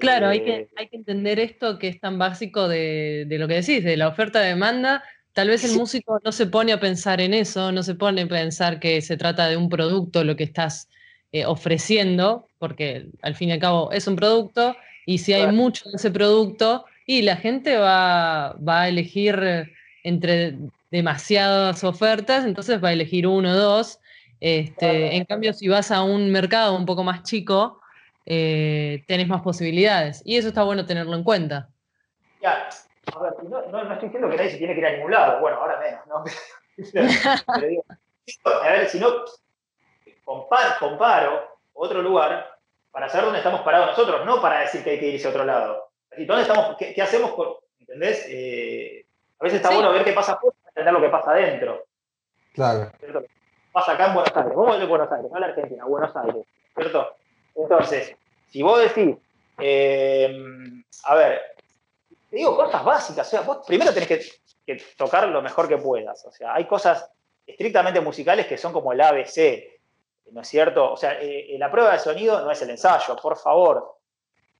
[0.00, 3.46] Claro, hay, que, eh, hay que entender esto que es tan básico de, de lo
[3.46, 5.04] que decís, de la oferta-demanda
[5.38, 8.26] Tal vez el músico no se pone a pensar en eso, no se pone a
[8.26, 10.88] pensar que se trata de un producto lo que estás
[11.32, 15.88] eh, ofreciendo, porque al fin y al cabo es un producto Y si hay mucho
[15.90, 19.72] de ese producto, y la gente va, va a elegir
[20.04, 20.56] entre
[20.90, 23.98] demasiadas ofertas, entonces va a elegir uno o dos.
[24.40, 27.80] Este, en cambio, si vas a un mercado un poco más chico,
[28.26, 30.22] eh, tenés más posibilidades.
[30.24, 31.68] Y eso está bueno tenerlo en cuenta.
[32.42, 32.68] Ya,
[33.14, 35.40] a ver, no, no, estoy diciendo que nadie se tiene que ir a ningún lado,
[35.40, 36.24] bueno, ahora menos, ¿no?
[37.54, 37.84] Pero digo,
[38.44, 39.08] a ver, si no,
[40.28, 42.58] comparo otro lugar
[42.90, 45.44] para saber dónde estamos parados nosotros, no para decir que hay que irse a otro
[45.44, 45.90] lado.
[46.16, 48.26] ¿Dónde estamos, qué, hacemos con, ¿entendés?
[48.28, 49.06] Eh,
[49.38, 51.84] a veces está bueno ver qué pasa afuera para entender lo que pasa adentro.
[52.52, 52.90] Claro.
[53.72, 56.46] Pasa acá en Buenos Aires, vos de Buenos Aires, no a la Argentina, Buenos Aires,
[56.74, 57.14] ¿cierto?
[57.54, 58.16] Entonces,
[58.48, 59.16] si vos decís,
[59.58, 61.40] eh, a ver,
[62.30, 66.24] te digo cosas básicas, o sea, vos primero tenés que, tocar lo mejor que puedas,
[66.26, 67.10] o sea, hay cosas
[67.46, 69.77] estrictamente musicales que son como el ABC,
[70.32, 70.92] ¿no es cierto?
[70.92, 73.96] O sea, eh, la prueba de sonido no es el ensayo, por favor.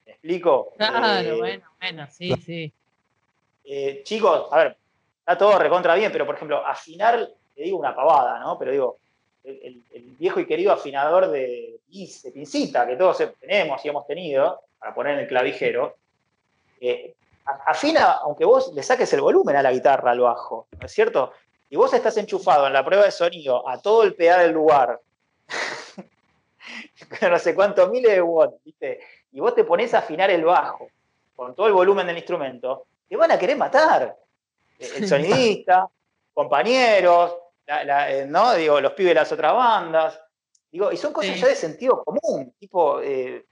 [0.06, 0.72] ¿Me explico?
[0.76, 2.72] Claro, eh, bueno, bueno, sí, sí.
[4.04, 4.76] chicos, a ver,
[5.20, 8.58] está todo recontra bien, pero por ejemplo, afinar, te digo una pavada, ¿no?
[8.58, 8.98] Pero digo,
[9.44, 9.82] el,
[10.18, 15.14] viejo y querido afinador de, de, pincita que todos tenemos y hemos tenido, para poner
[15.14, 15.96] en el clavijero,
[16.80, 17.14] eh,
[17.66, 21.32] afina, aunque vos le saques el volumen a la guitarra, al bajo, ¿no es cierto?
[21.70, 25.00] Y vos estás enchufado en la prueba de sonido a todo el PA del lugar,
[27.30, 29.00] no sé cuántos miles de watts, ¿viste?
[29.32, 30.88] Y vos te pones a afinar el bajo
[31.34, 34.16] con todo el volumen del instrumento, te van a querer matar.
[34.78, 35.88] El sonidista,
[36.32, 37.34] compañeros,
[37.66, 38.54] eh, ¿no?
[38.54, 40.20] Digo, los pibes de las otras bandas.
[40.70, 43.44] Digo, y son cosas ya de sentido común, tipo, eh,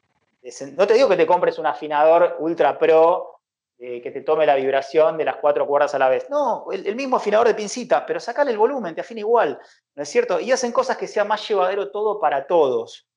[0.76, 3.35] no te digo que te compres un afinador ultra pro
[3.78, 6.28] eh, que te tome la vibración de las cuatro cuerdas a la vez.
[6.30, 9.58] No, el, mismo afinador de pincita, pero sacale el volumen, te afina igual,
[9.94, 10.40] ¿no es cierto?
[10.40, 13.08] Y hacen cosas que sea más llevadero todo para todos,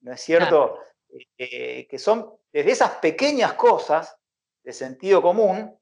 [0.00, 0.78] ¿no es cierto?
[1.36, 4.16] que son desde esas pequeñas cosas
[4.64, 5.78] de sentido común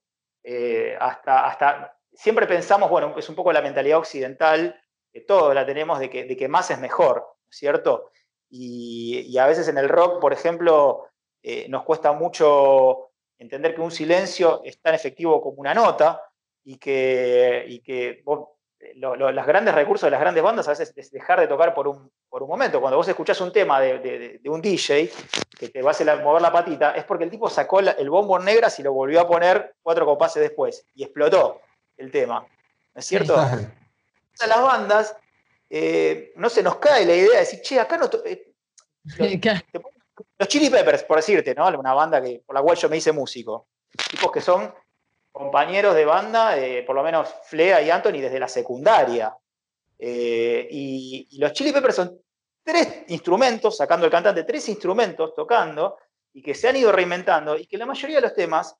[1.01, 4.79] hasta, hasta siempre pensamos, bueno, es un poco la mentalidad occidental,
[5.12, 8.11] que todos la tenemos de que, de que más es mejor, ¿cierto?
[8.51, 11.07] Y, a veces en el rock, por ejemplo,
[11.42, 13.12] eh, nos cuesta mucho
[13.42, 16.22] entender que un silencio es tan efectivo como una nota
[16.64, 18.22] y que, y que
[18.94, 22.11] los grandes recursos de las grandes bandas a veces es dejar de tocar por un,
[22.28, 22.81] por un momento.
[22.81, 25.11] Cuando vos escuchás un tema de, un DJ
[25.59, 28.38] que te va a hacer mover la patita, es porque el tipo sacó el bombo
[28.38, 31.61] en negras y lo volvió a poner cuatro compases después y explotó
[31.96, 32.46] el tema.
[32.94, 33.37] ¿No es cierto?
[33.37, 35.16] A las bandas
[35.68, 38.09] eh, no se nos cae la idea de decir, che, acá no.
[38.24, 38.52] Eh,
[40.38, 41.68] los, Chili Peppers, por decirte, ¿no?
[41.68, 43.68] Una banda que, por la cual yo me hice músico.
[44.11, 44.72] Tipos que son
[45.31, 49.37] compañeros de banda, eh, por lo menos Flea y Anthony, desde la secundaria.
[49.98, 52.20] y, y, los Chili Peppers son
[52.62, 55.98] tres instrumentos, sacando el cantante, tres instrumentos tocando,
[56.33, 58.77] y que se han ido reinventando, y que la mayoría de los temas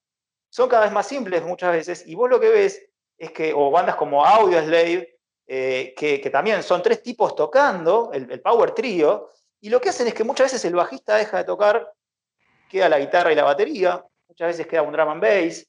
[0.49, 2.83] son cada vez más simples muchas veces, y vos lo que ves
[3.18, 8.40] es que, o bandas como Audio Slave, eh, que, también son tres tipos tocando, el,
[8.40, 9.31] power trio,
[9.62, 11.94] y lo que hacen es que muchas veces el bajista deja de tocar,
[12.68, 15.66] queda la guitarra y la batería, muchas veces queda un drum and bass,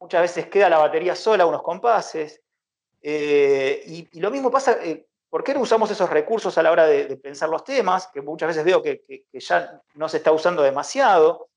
[0.00, 2.42] muchas veces queda la batería sola, unos compases,
[3.00, 6.86] eh, y, lo mismo pasa, eh, ¿por qué no usamos esos recursos a la hora
[6.86, 8.08] de, pensar los temas?
[8.08, 11.48] Que muchas veces veo que, ya no se está usando demasiado,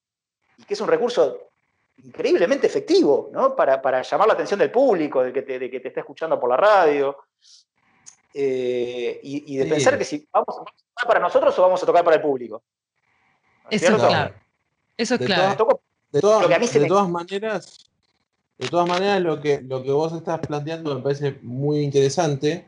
[0.58, 1.50] y que es un recurso
[2.04, 3.56] increíblemente efectivo, ¿no?
[3.56, 6.52] Para, llamar la atención del público, de que te, de que te está escuchando por
[6.52, 7.18] la radio.
[8.34, 12.04] Eh, y, de pensar que si vamos, a tocar para nosotros o vamos a tocar
[12.04, 12.62] para el público.
[13.70, 14.36] Eso es claro.
[14.98, 15.82] Eso es claro.
[16.12, 17.90] De, todas, maneras,
[18.58, 22.66] de todas maneras, lo que, lo que vos estás planteando me parece muy interesante,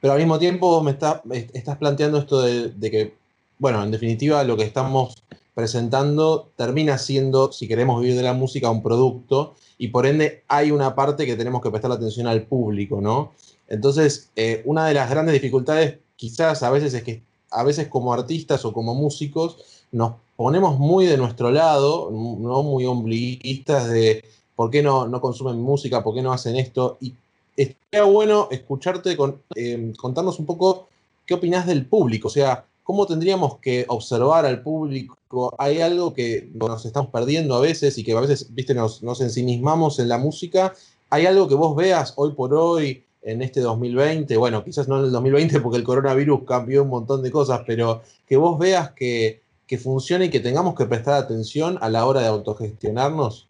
[0.00, 3.14] pero al mismo tiempo me, está, estás planteando esto de, de que,
[3.58, 5.22] bueno, en definitiva, lo que estamos
[5.56, 10.70] presentando termina siendo, si queremos vivir de la música, un producto y por ende hay
[10.70, 13.32] una parte que tenemos que prestar atención al público, ¿no?
[13.68, 18.12] Entonces, eh, una de las grandes dificultades quizás a veces es que a veces como
[18.12, 19.58] artistas o como músicos
[19.92, 24.24] nos ponemos muy de nuestro lado, no muy ombliguistas de
[24.54, 26.98] por qué no, no consumen música, por qué no hacen esto.
[27.00, 27.14] Y
[27.56, 30.88] estaría bueno escucharte con, eh, contarnos un poco
[31.24, 35.52] qué opinas del público, o sea, ¿Cómo tendríamos que observar al público?
[35.58, 39.20] Hay algo que nos estamos perdiendo a veces y que a veces, viste, nos, nos
[39.20, 40.72] ensimismamos en la música.
[41.10, 44.36] ¿Hay algo que vos veas hoy por hoy en este 2020?
[44.36, 48.02] Bueno, quizás no en el 2020 porque el coronavirus cambió un montón de cosas, pero
[48.26, 49.42] que vos veas que,
[49.82, 53.48] funcione y que tengamos que prestar atención a la hora de autogestionarnos.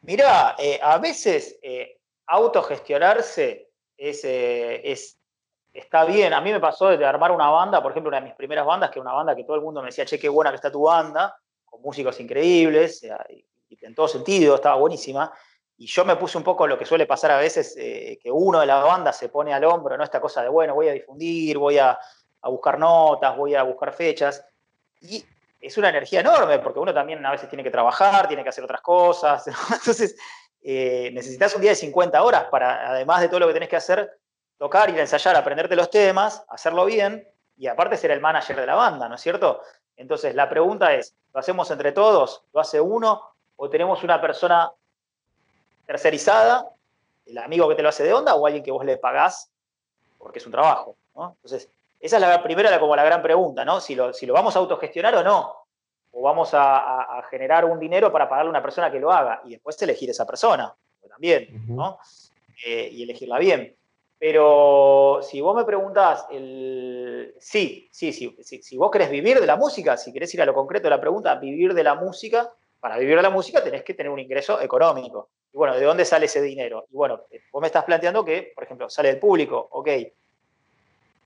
[0.00, 5.18] Mirá, eh, a veces eh, autogestionarse es, eh, es
[5.74, 6.32] está bien.
[6.32, 8.90] A mí me pasó de armar una banda, por ejemplo, una de mis primeras bandas,
[8.90, 10.72] que era una banda que todo el mundo me decía, che, qué buena que está
[10.72, 11.36] tu banda,
[11.82, 13.44] músicos increíbles, y,
[13.82, 15.30] en todo sentido, estaba buenísima.
[15.76, 18.66] Y yo me puse un poco lo que suele pasar a veces, que uno de
[18.66, 20.04] la banda se pone al hombro, ¿no?
[20.04, 21.98] Esta cosa de, bueno, voy a difundir, voy a,
[22.42, 24.44] a buscar notas, voy a buscar fechas.
[25.00, 25.24] Y
[25.60, 28.64] es una energía enorme, porque uno también a veces tiene que trabajar, tiene que hacer
[28.64, 29.46] otras cosas.
[29.72, 30.16] Entonces,
[30.60, 33.76] eh, necesitas un día de 50 horas para, además de todo lo que tenés que
[33.76, 34.18] hacer,
[34.58, 38.66] tocar, ir a ensayar, aprenderte los temas, hacerlo bien y aparte ser el manager de
[38.66, 39.62] la banda, ¿no es cierto?
[39.96, 42.44] Entonces, la pregunta es, ¿lo hacemos entre todos?
[42.52, 43.22] ¿Lo hace uno?
[43.56, 44.72] ¿O tenemos una persona
[45.92, 46.70] tercerizada,
[47.26, 49.50] el amigo que te lo hace de onda, o alguien que vos le pagás
[50.18, 50.96] porque es un trabajo?
[51.14, 51.34] ¿no?
[51.36, 51.68] Entonces,
[52.00, 53.80] esa es la primera, como la gran pregunta, ¿no?
[53.80, 55.54] Si lo, si lo vamos a autogestionar o no.
[56.12, 59.50] O vamos a, generar un dinero para pagarle a una persona que lo haga y
[59.50, 60.74] después elegir esa persona,
[61.08, 61.98] también, ¿no?
[62.66, 63.74] Eh, y elegirla bien.
[64.18, 67.34] Pero si vos me preguntás, el...
[67.38, 70.54] sí, sí, sí, si vos querés vivir de la música, si querés ir a lo
[70.54, 73.94] concreto de la pregunta, vivir de la música, para vivir de la música tenés que
[73.94, 75.30] tener un ingreso económico.
[75.52, 76.86] Y bueno, ¿de dónde sale ese dinero?
[76.90, 79.88] Y bueno, vos me estás planteando que, por ejemplo, sale del público, ok,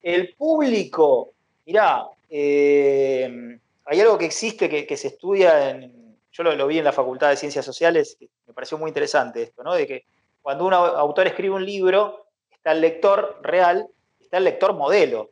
[0.02, 1.32] el público,
[1.64, 6.92] mirá, eh, hay algo que existe que, se estudia, en, yo lo, vi en la
[6.92, 9.74] Facultad de Ciencias Sociales, me pareció muy interesante esto, ¿no?
[9.74, 10.04] De que
[10.42, 13.88] cuando un autor escribe un libro, está el lector real,
[14.20, 15.30] está el lector modelo.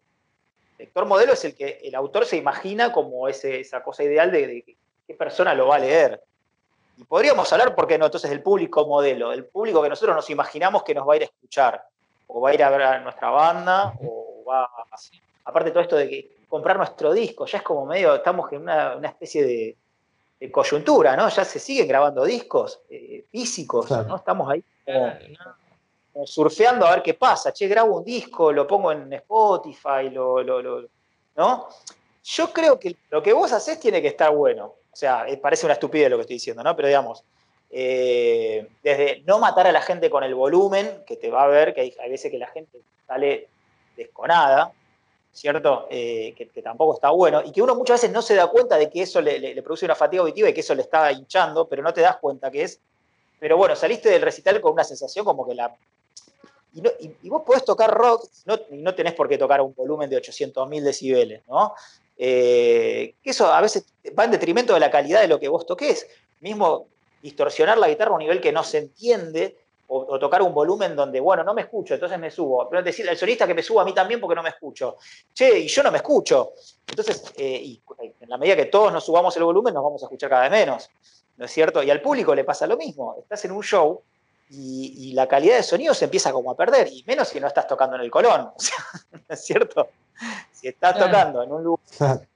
[0.79, 4.65] El lector modelo es el que el autor se imagina como esa cosa ideal de,
[5.07, 6.21] qué persona lo va a leer.
[6.97, 8.07] Y podríamos hablar, ¿por qué no?
[8.07, 11.23] Entonces, del público modelo, el público que nosotros nos imaginamos que nos va a ir
[11.23, 11.85] a escuchar,
[12.27, 14.69] o va a ir a ver a nuestra banda, o va
[15.45, 19.09] aparte todo esto de que comprar nuestro disco, ya es como medio, estamos en una,
[19.09, 19.77] especie de,
[20.53, 21.31] coyuntura, ¿no?
[21.31, 24.17] Ya se siguen grabando discos eh, físicos, ¿no?
[24.17, 27.51] Estamos ahí como, surfeando a ver qué pasa.
[27.51, 30.43] Che, grabo un disco, lo pongo en Spotify, lo,
[31.37, 31.69] ¿no?
[32.23, 34.75] Yo creo que lo que vos haces tiene que estar bueno.
[34.95, 36.77] O sea, eh, parece una estupidez lo que estoy diciendo, ¿no?
[36.77, 37.25] Pero digamos,
[37.69, 41.75] eh, desde no matar a la gente con el volumen, que te va a ver,
[41.75, 43.49] que hay, veces que la gente sale
[43.97, 44.71] desconada,
[45.33, 45.89] ¿cierto?
[45.91, 48.89] Eh, que, tampoco está bueno, y que uno muchas veces no se da cuenta de
[48.89, 51.93] que eso le, produce una fatiga auditiva y que eso le está hinchando, pero no
[51.93, 52.81] te das cuenta que es.
[53.41, 55.77] Pero bueno, saliste del recital con una sensación como que la.
[56.73, 58.29] Y, vos podés tocar rock
[58.71, 61.75] y no tenés por qué tocar un volumen de 800.000 decibeles, ¿no?
[62.17, 63.85] Eh, eso a veces
[64.19, 66.07] va en detrimento de la calidad de lo que vos toques.
[66.41, 66.87] Mismo
[67.23, 71.21] distorsionar la guitarra a un nivel que no se entiende o, tocar un volumen donde,
[71.21, 72.69] bueno, no me escucho, entonces me subo.
[72.69, 74.97] Pero decir al solista que me suba a mí también porque no me escucho.
[75.33, 76.53] Che, y yo no me escucho.
[76.87, 77.79] Entonces, eh,
[78.21, 80.51] en la medida que todos nos subamos el volumen, nos vamos a escuchar cada vez
[80.51, 80.91] menos.
[81.37, 81.83] ¿No es cierto?
[81.83, 83.17] Y al público le pasa lo mismo.
[83.19, 84.01] Estás en un show
[84.51, 87.67] y, la calidad de sonido se empieza como a perder, y menos si no estás
[87.67, 88.51] tocando en el colón.
[89.13, 89.89] ¿No es cierto?
[90.65, 92.27] Si estás tocando en un lugar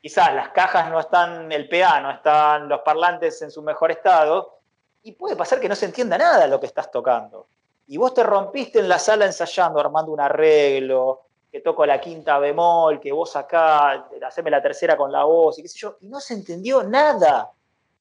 [0.00, 4.60] quizás las cajas no están, el PA no están, los parlantes en su mejor estado,
[5.02, 7.48] y puede pasar que no se entienda nada lo que estás tocando.
[7.88, 12.38] Y vos te rompiste en la sala ensayando, armando un arreglo, que toco la quinta
[12.38, 16.06] bemol, que vos acá, haceme la tercera con la voz, y qué sé yo, y
[16.06, 17.50] no se entendió nada.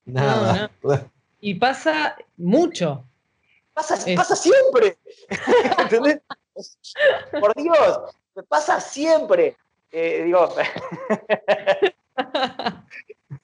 [0.06, 0.70] Nada.
[1.40, 3.06] Y pasa mucho.
[3.74, 5.00] Pasa, pasa siempre.
[5.80, 6.22] ¿Entendés?
[7.40, 8.00] Por Dios,
[8.50, 9.56] pasa siempre.
[9.94, 10.50] Eh, digo.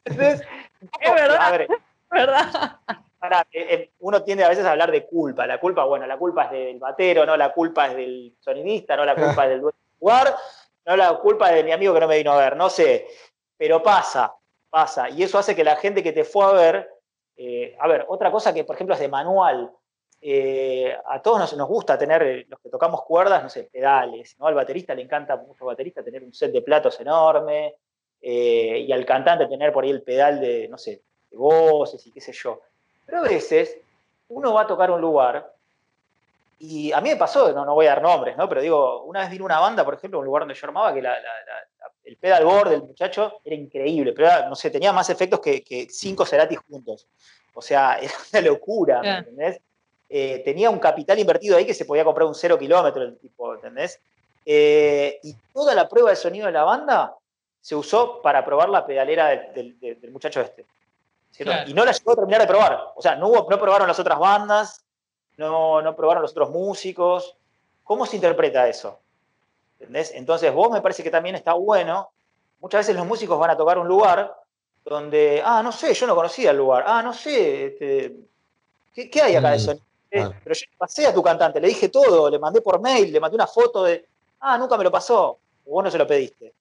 [0.04, 0.42] Entonces,
[1.00, 1.68] es verdad.
[3.22, 3.48] ¿verdad?
[3.52, 5.46] Eh, eh, uno tiende a veces a hablar de culpa.
[5.46, 9.06] La culpa, bueno, la culpa es del batero, no la culpa es del sonidista, no
[9.06, 10.36] la culpa es del dueño del lugar,
[10.86, 13.08] no la culpa es de mi amigo que no me vino a ver, no sé.
[13.56, 14.34] Pero pasa,
[14.70, 15.10] pasa.
[15.10, 16.90] Y eso hace que la gente que te fue a ver,
[17.38, 19.72] eh, a ver, otra cosa que por ejemplo es de manual.
[21.06, 24.48] A todos nos, nos, gusta tener, los que tocamos cuerdas, no sé, pedales, ¿no?
[24.48, 27.76] Al baterista le encanta mucho baterista tener un set de platos enorme,
[28.22, 31.02] y al cantante tener por ahí el pedal de, no sé,
[31.32, 32.62] de voces y qué sé yo.
[33.06, 33.78] Pero a veces
[34.28, 35.54] uno va a tocar un lugar
[36.60, 38.50] y a mí me pasó, no, no voy a dar nombres, ¿no?
[38.50, 41.02] Pero digo, una vez vino una banda, por ejemplo, un lugar donde yo armaba, que
[42.04, 46.60] el pedalboard del muchacho era increíble, pero no sé, tenía más efectos que, cinco Ceratis
[46.60, 47.08] juntos.
[47.54, 49.62] O sea, era una locura, ¿me entendés?
[50.10, 53.54] Eh, tenía un capital invertido ahí que se podía comprar un cero kilómetro, el tipo,
[53.54, 54.00] ¿entendés?
[54.46, 57.16] Eh, y toda la prueba de sonido de la banda
[57.62, 60.66] se usó para probar la pedalera del muchacho este.
[61.68, 62.94] Y no la llegó a terminar de probar.
[62.96, 64.84] O sea, no, hubo, no probaron las otras bandas,
[65.38, 67.36] no, no probaron los otros músicos.
[67.84, 69.00] ¿Cómo se interpreta eso?
[69.80, 70.12] ¿Entendés?
[70.16, 72.12] Entonces, vos me parece que también está bueno.
[72.60, 74.36] Muchas veces los músicos van a tocar un lugar
[74.84, 76.84] donde, ah, no sé, yo no conocía el lugar.
[76.86, 78.16] Ah, no sé, este,
[78.94, 79.86] ¿qué, hay acá de mm, sonido?
[80.12, 83.20] Eh, pero yo pasé a tu cantante, le dije todo, le mandé por mail, le
[83.20, 84.06] mandé una foto de,
[84.40, 86.54] ah, nunca me lo pasó, o vos no se lo pediste.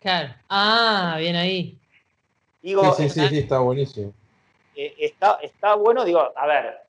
[0.00, 0.34] Claro.
[0.48, 1.78] Ah, bien ahí.
[2.62, 4.12] Digo, sí, sí, sí, está buenísimo.
[4.74, 6.80] Eh, está, está bueno, digo, a ver,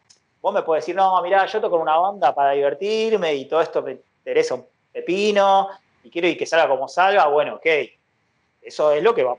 [0.42, 3.82] vos me puedes decir, no, mira, yo toco una banda para divertirme y todo esto
[3.82, 5.70] me interesa un pepino
[6.04, 7.66] y quiero que salga como salga, bueno, ok,
[8.62, 9.36] eso es lo que va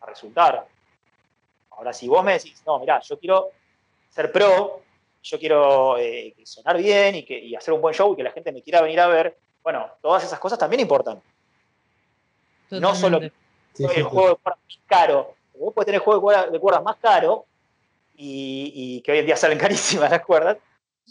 [0.00, 0.66] a resultar.
[1.70, 3.50] Ahora, si vos me decís, no, mira, yo quiero
[4.08, 4.82] ser pro,
[5.28, 8.30] yo quiero eh, sonar bien y, que, y hacer un buen show y que la
[8.30, 11.20] gente me quiera venir a ver, bueno, todas esas cosas también importan.
[12.70, 13.30] No solo el
[14.04, 15.34] juego de cuerdas más caro.
[15.58, 17.44] Vos podés tener el juego de cuerdas, más caro
[18.16, 20.56] y, que hoy en día salen carísimas las cuerdas.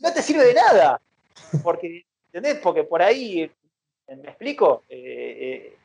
[0.02, 1.00] No te sirve de nada.
[1.64, 2.60] Porque, ¿entendés?
[2.62, 3.52] Porque por ahí,
[4.08, 4.84] ¿me explico?
[4.90, 5.78] Eh, eh,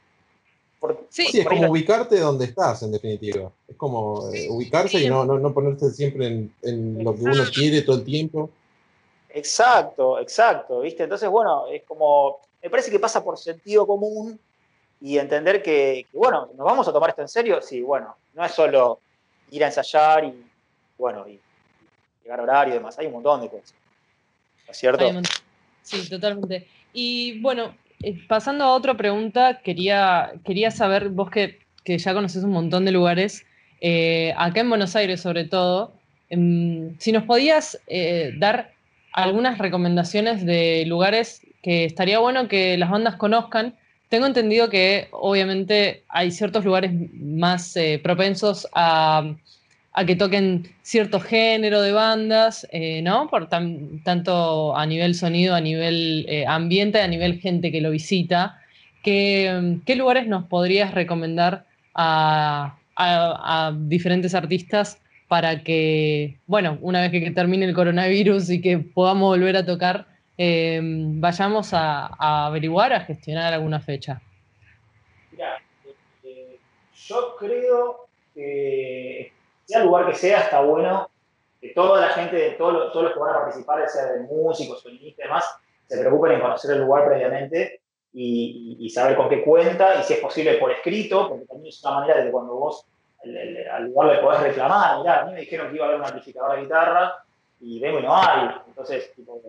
[1.08, 3.50] sí, es como ubicarte donde estás, en definitiva.
[3.68, 7.44] Es como eh, ubicarse y no, no, no, ponerse siempre en, en lo que uno
[7.52, 8.50] quiere todo el tiempo.
[9.28, 11.04] Exacto, exacto, ¿viste?
[11.04, 14.38] Entonces, bueno, es como, me parece que pasa por sentido común
[15.00, 17.60] y entender que, bueno, ¿nos vamos a tomar esto en serio?
[17.62, 19.00] Sí, bueno, no es solo
[19.50, 20.44] ir a ensayar y,
[20.98, 21.40] bueno, y,
[22.22, 23.74] llegar a horario y demás, hay un montón de cosas.
[24.66, 25.10] ¿No es cierto?
[25.82, 26.68] Sí, totalmente.
[26.92, 27.74] Y bueno,
[28.28, 33.44] pasando a otra pregunta, quería, quería saber, vos que, ya conoces un montón de lugares,
[33.80, 35.94] eh, acá en Buenos Aires sobre todo,
[36.30, 38.72] em, si nos podías eh, dar
[39.12, 43.76] algunas recomendaciones de lugares que estaría bueno que las bandas conozcan.
[44.08, 49.34] Tengo entendido que obviamente hay ciertos lugares más eh, propensos a,
[50.06, 53.28] que toquen cierto género de bandas, eh, ¿no?
[53.28, 58.58] Por tanto a nivel sonido, a nivel eh, ambiente, a nivel gente que lo visita.
[59.02, 67.30] ¿Qué, lugares nos podrías recomendar a, a, diferentes artistas para que, bueno, una vez que
[67.30, 73.52] termine el coronavirus y que podamos volver a tocar, Em, vayamos a, averiguar, a gestionar
[73.52, 74.20] alguna fecha.
[75.30, 75.62] Mira,
[76.24, 76.58] eh,
[77.06, 79.30] yo creo que
[79.72, 81.08] sea el lugar que sea, está bueno
[81.60, 85.18] que toda la gente, de todos los que van a participar, sea de músicos, sonistas
[85.18, 85.56] y demás,
[85.86, 87.80] se preocupen en conocer el lugar previamente
[88.12, 92.00] y, saber con qué cuenta y si es posible por escrito, porque también es una
[92.00, 92.84] manera de que cuando vos
[93.22, 96.06] al lugar le podés reclamar, mirá, a mí me dijeron que iba a haber un
[96.06, 97.24] amplificador de guitarra
[97.60, 99.40] y vengo y no hay, entonces tipo,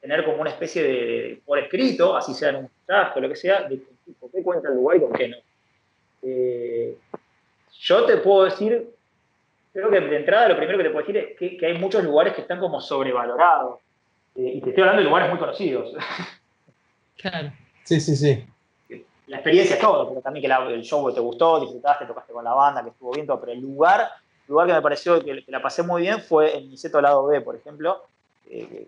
[0.00, 3.36] tener como una especie de, por escrito, así sea en un mensaje o lo que
[3.36, 3.82] sea, de
[4.18, 5.36] con qué cuenta el lugar y con qué no.
[6.22, 6.96] Eh,
[7.80, 8.88] yo te puedo decir,
[9.78, 12.34] creo que de entrada lo primero que te puedo decir es que, hay muchos lugares
[12.34, 13.80] que están como sobrevalorados.
[14.34, 15.94] Eh, y te estoy hablando de lugares muy conocidos.
[17.20, 17.50] Claro.
[17.82, 18.46] Sí, sí, sí.
[19.26, 22.54] La experiencia es todo, pero también que el show te gustó, disfrutaste, tocaste con la
[22.54, 25.50] banda, que estuvo bien todo, pero el lugar, el lugar que me pareció que, que
[25.50, 28.04] la pasé muy bien fue el Niceto Lado B, por ejemplo,
[28.48, 28.86] eh,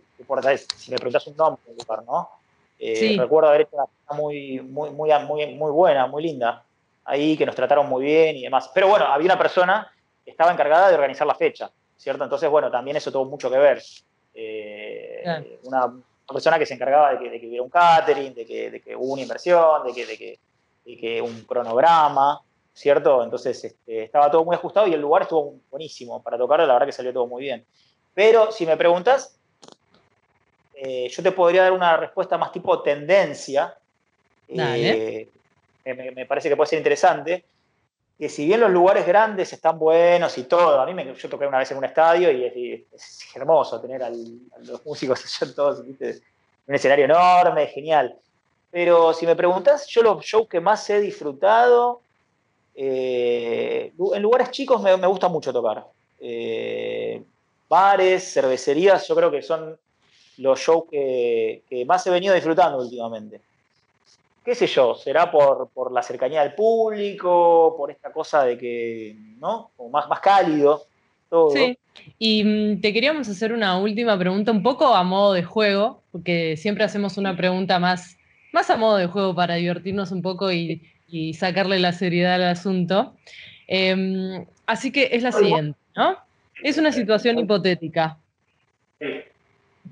[0.77, 2.29] si me preguntas un nombre lugar, ¿no?
[2.79, 6.63] Eh, recuerdo haber hecho una fiesta muy, muy, muy, muy, muy buena, muy linda,
[7.05, 8.71] ahí que nos trataron muy bien y demás.
[8.73, 10.00] Pero bueno, había una persona que
[10.31, 12.25] estaba encargada de organizar la fecha, ¿cierto?
[12.25, 13.83] Entonces, bueno, también eso tuvo mucho que ver.
[14.35, 15.93] Eh, una,
[16.27, 19.23] persona que se encargaba de que, hubiera un catering, de que, de que, hubo una
[19.23, 20.39] inversión, de que,
[20.85, 22.41] de que, un cronograma,
[22.73, 23.25] ¿cierto?
[23.25, 26.87] Entonces este, estaba todo muy ajustado y el lugar estuvo buenísimo para tocar, la verdad
[26.87, 27.65] que salió todo muy bien.
[28.15, 29.37] Pero si me preguntas,
[30.75, 33.77] eh, yo te podría dar una respuesta más tipo tendencia.
[34.49, 35.29] Eh,
[35.85, 37.45] me, parece que puede ser interesante.
[38.21, 41.47] Que si bien los lugares grandes están buenos y todo, a mí me, yo toqué
[41.47, 45.25] una vez en un estadio y es, hermoso tener a los músicos
[45.57, 48.15] todos un escenario enorme, genial.
[48.71, 52.03] Pero si me preguntas, yo los shows que más he disfrutado,
[52.75, 55.87] eh, en lugares chicos me, gusta mucho tocar.
[57.71, 59.79] bares, cervecerías, yo creo que son
[60.37, 63.41] los shows que, más he venido disfrutando últimamente.
[64.45, 64.95] ¿Qué sé yo?
[64.95, 69.71] ¿Será por, la cercanía del público, por esta cosa de que, ¿no?
[69.77, 70.87] Como más, más cálido,
[71.29, 71.51] todo.
[71.51, 71.79] Sí.
[72.19, 76.57] Y mm, te queríamos hacer una última pregunta, un poco a modo de juego, porque
[76.57, 78.17] siempre hacemos una pregunta más,
[78.53, 80.83] más a modo de juego para divertirnos un poco y,
[81.35, 83.17] sacarle la seriedad al asunto.
[83.67, 86.17] Em, así que es la siguiente, ¿no?
[86.63, 88.17] Es una situación hipotética.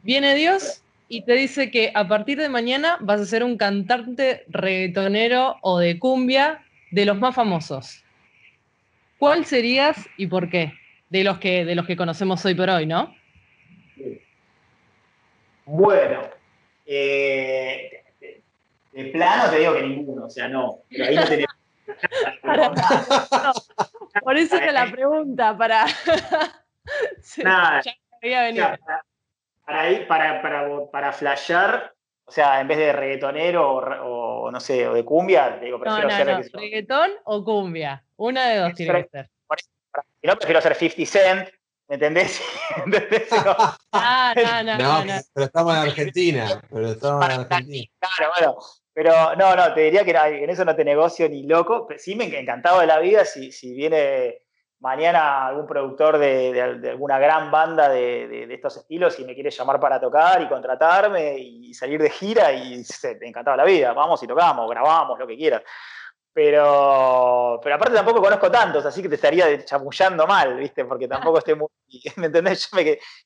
[0.05, 4.45] Viene Dios y te dice que a partir de mañana vas a ser un cantante
[4.49, 8.05] reggaetonero o de cumbia de los más famosos.
[9.19, 10.75] ¿Cuál serías y por qué?
[11.09, 13.15] De los que, de los que conocemos hoy por hoy, ¿no?
[15.65, 16.23] Bueno,
[16.87, 18.05] eh,
[18.93, 20.83] de, plano te digo que ninguno, o sea, no.
[20.89, 21.25] Pero ahí no
[24.23, 25.87] por eso era la pregunta, para...
[27.43, 27.83] Nada,
[28.23, 28.79] ya
[29.69, 31.93] para, ir, para, para, para flashear,
[32.25, 36.25] o sea, en vez de reggaetonero o, no sé, o de cumbia, digo, prefiero no,
[36.25, 36.61] no, no.
[36.61, 38.03] reggaetón o cumbia.
[38.17, 39.31] Una de dos tiene que ser.
[40.23, 41.49] Si no, prefiero ser 50 Cent,
[41.87, 42.41] ¿me entendés?
[43.93, 46.63] Ah, no, no, no, no, pero estamos en Argentina.
[46.71, 47.87] Pero estamos en Argentina.
[47.99, 48.59] Claro, bueno.
[48.95, 51.87] Pero no, no, te diría que en eso no te negocio ni loco.
[51.87, 54.43] Pero sí me encantado de la vida si, si viene
[54.81, 56.61] mañana algún productor de,
[56.91, 61.75] alguna gran banda de, estos estilos y me quiere llamar para tocar y contratarme y
[61.75, 65.37] salir de gira y se, me encantaba la vida, vamos y tocamos, grabamos, lo que
[65.37, 65.63] quieras.
[66.33, 70.85] Pero, pero aparte tampoco conozco tantos, así que te estaría chamullando mal, ¿viste?
[70.85, 71.69] Porque tampoco estoy muy...
[72.17, 72.71] ¿Me entendés?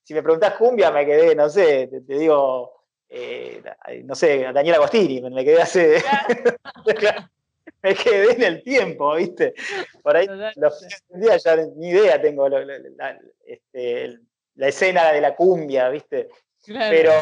[0.02, 3.62] si me preguntás cumbia, me quedé, no sé, te, digo, eh,
[4.04, 6.02] no sé, Daniel Agostini, me, quedé hace...
[7.82, 9.54] me quedé en el tiempo, ¿viste?
[10.02, 10.26] Por ahí
[10.56, 14.18] los días ya ni idea tengo la, este,
[14.54, 16.28] la, escena de la cumbia, ¿viste?
[16.66, 17.12] Pero,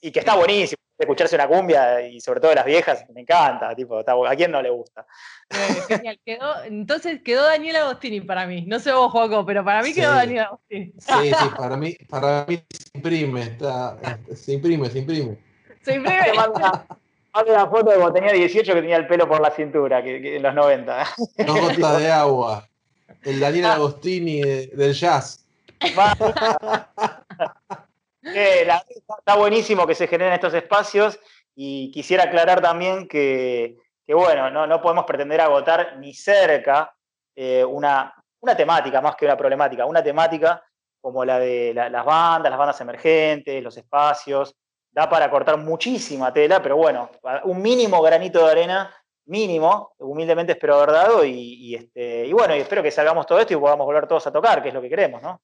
[0.00, 3.98] y que está buenísimo escucharse una cumbia y sobre todo las viejas, me encanta, tipo,
[3.98, 5.06] ¿a quién no le gusta?
[5.88, 9.92] genial, quedó, entonces quedó Daniel Agostini para mí, no sé vos, Joaco, pero para mí
[9.92, 10.92] quedó Daniel Agostini.
[10.98, 13.98] Sí, sí, para mí, para mí se imprime, está,
[14.34, 15.38] se imprime, se imprime.
[15.82, 16.32] Se imprime.
[17.44, 20.42] Una foto de cuando tenía 18 que tenía el pelo por la cintura, que, en
[20.42, 21.06] los 90.
[21.38, 22.66] Dos gotas de agua.
[23.22, 25.44] El Daniel Agostini del jazz.
[28.22, 31.18] está buenísimo que se generen estos espacios
[31.54, 33.76] y quisiera aclarar también que,
[34.08, 36.94] bueno, no, podemos pretender agotar ni cerca
[37.34, 40.62] eh, una, una temática más que una problemática, una temática
[41.00, 44.56] como la de las bandas, las bandas emergentes, los espacios,
[44.96, 47.10] da para cortar muchísima tela, pero bueno,
[47.44, 48.94] un mínimo granito de arena,
[49.26, 53.52] mínimo, humildemente espero haber dado, y, este, y bueno, y espero que salgamos todo esto
[53.52, 55.42] y podamos volver todos a tocar, que es lo que queremos, ¿no?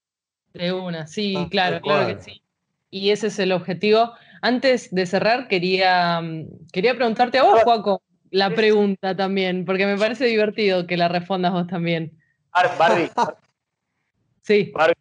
[0.55, 2.43] De una, sí, ah, claro, claro que sí.
[2.89, 4.15] Y ese es el objetivo.
[4.41, 6.23] Antes de cerrar, quería,
[6.73, 8.01] quería preguntarte a vos, Juaco,
[8.31, 12.19] la pregunta también, porque me parece divertido que la respondas vos también.
[12.79, 13.11] Barbie.
[14.43, 14.73] sí.
[14.75, 14.95] Barbie,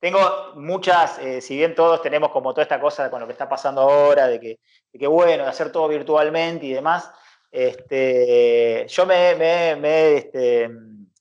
[0.00, 3.48] tengo muchas, eh, si bien todos tenemos como toda esta cosa con lo que está
[3.48, 7.12] pasando ahora, de que, bueno, de hacer todo virtualmente y demás,
[7.52, 10.70] este, yo me, he este,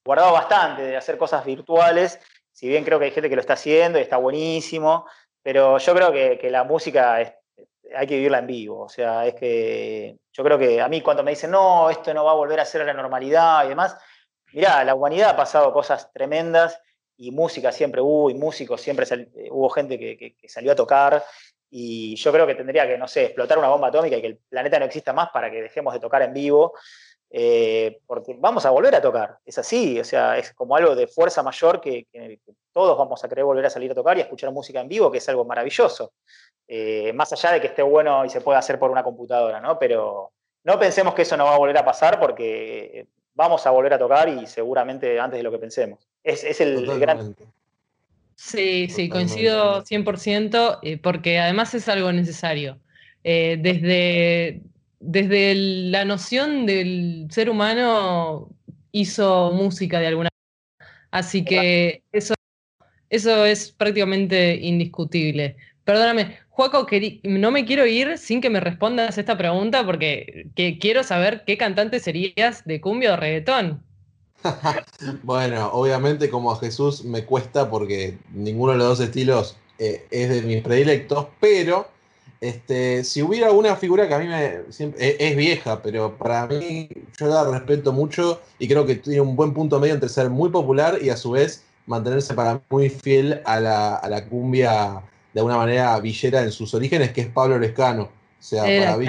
[0.03, 2.19] guardado bastante de hacer cosas virtuales,
[2.53, 5.05] si bien creo que hay gente que lo está haciendo y está buenísimo,
[5.43, 10.17] pero yo creo que, la música hay que vivirla en vivo, o sea, es que
[10.31, 12.65] yo creo que a mí cuando me dicen, no, esto no va a volver a
[12.65, 13.97] ser la normalidad y demás,
[14.53, 16.81] mirá, la humanidad ha pasado cosas tremendas
[17.19, 21.23] y música siempre hubo, y músicos siempre eh, hubo gente que, salió a tocar,
[21.69, 24.37] y yo creo que tendría que, no sé, explotar una bomba atómica y que el
[24.37, 26.73] planeta no exista más para que dejemos de tocar en vivo,
[27.29, 31.07] eh, porque vamos a volver a tocar, es así, o sea, es como algo de
[31.07, 32.07] fuerza mayor que,
[32.71, 35.17] todos vamos a querer volver a salir a tocar y escuchar música en vivo, que
[35.17, 36.13] es algo maravilloso,
[36.67, 39.77] eh, más allá de que esté bueno y se pueda hacer por una computadora, ¿no?
[39.77, 40.31] Pero
[40.63, 43.99] no pensemos que eso no va a volver a pasar porque vamos a volver a
[43.99, 45.99] tocar y seguramente antes de lo que pensemos.
[46.23, 47.35] Es, el, gran...
[48.35, 52.79] Sí, sí, coincido 100% eh, porque además es algo necesario.
[53.23, 54.61] Eh, desde,
[54.99, 58.49] desde la noción del ser humano
[58.91, 60.99] hizo música de alguna manera.
[61.11, 62.33] Así que eso,
[63.09, 65.57] eso es prácticamente indiscutible.
[65.83, 66.87] Perdóname, Juaco,
[67.23, 70.49] no me quiero ir sin que me respondas esta pregunta porque
[70.81, 73.81] quiero saber qué cantante serías de cumbia o reggaetón.
[75.23, 80.27] bueno, obviamente como a Jesús me cuesta porque ninguno de los dos estilos eh, es
[80.27, 81.87] de mis predilectos, pero
[82.41, 86.89] este, si hubiera una figura que a mí me e, es, vieja, pero para mí
[87.17, 90.49] yo la respeto mucho y creo que tiene un buen punto medio entre ser muy
[90.49, 95.01] popular y a su vez mantenerse para muy fiel a la, cumbia
[95.33, 98.03] de alguna manera villera en sus orígenes, que es Pablo Lescano.
[98.03, 99.07] O sea, para mí,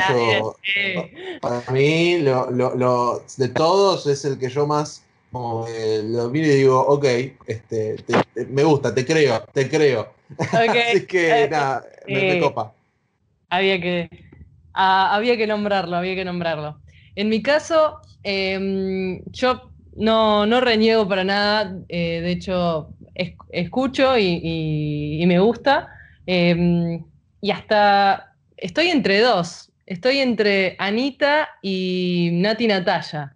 [1.41, 5.67] para mí lo, de todos es el que yo más como
[6.05, 7.05] lo miro y digo, ok,
[7.47, 7.97] este,
[8.49, 10.13] me gusta, te creo, te creo.
[10.39, 12.73] Así que nada, me, eh, copa.
[13.49, 14.11] Había que,
[14.73, 16.81] había que nombrarlo, había que nombrarlo.
[17.15, 22.91] En mi caso, em, yo no, no, reniego para nada, eh, de hecho,
[23.51, 25.89] escucho y, me gusta.
[26.33, 27.05] Em,
[27.41, 29.73] y hasta estoy entre dos.
[29.87, 33.35] Estoy entre Anita y Nati Natalia.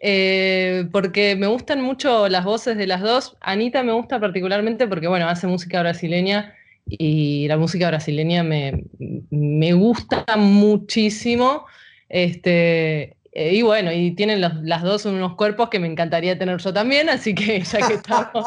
[0.00, 3.38] Eh, porque me gustan mucho las voces de las dos.
[3.40, 6.52] Anita me gusta particularmente porque, bueno, hace música brasileña
[6.84, 11.64] y la música brasileña me, gusta muchísimo.
[12.10, 16.74] Este, eh, y bueno, y tienen las dos unos cuerpos que me encantaría tener yo
[16.74, 18.44] también, así que ya que estamos.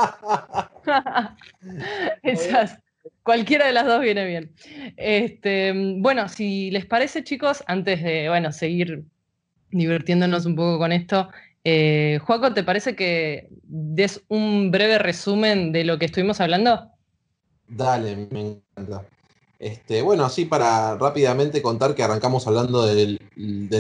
[2.21, 2.77] Esas,
[3.23, 4.53] cualquiera de las dos viene bien.
[4.97, 9.03] Este, bueno, si les parece, chicos, antes de bueno, seguir
[9.71, 11.29] divirtiéndonos un poco con esto,
[11.63, 12.19] Eh,
[12.55, 16.89] ¿te parece que des un breve resumen de lo que estuvimos hablando?
[17.67, 18.41] Dale, me
[18.75, 19.05] encanta.
[19.59, 23.19] Este, bueno, así para rápidamente contar que arrancamos hablando del,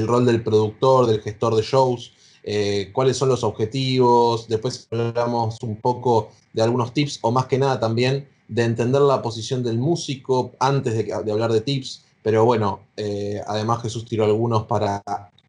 [0.05, 2.13] rol del productor, del gestor de shows,
[2.43, 7.57] eh, cuáles son los objetivos, después hablamos un poco de algunos tips o más que
[7.57, 12.81] nada también de entender la posición del músico antes de, hablar de tips, pero bueno,
[12.97, 15.01] eh, además Jesús tiró algunos para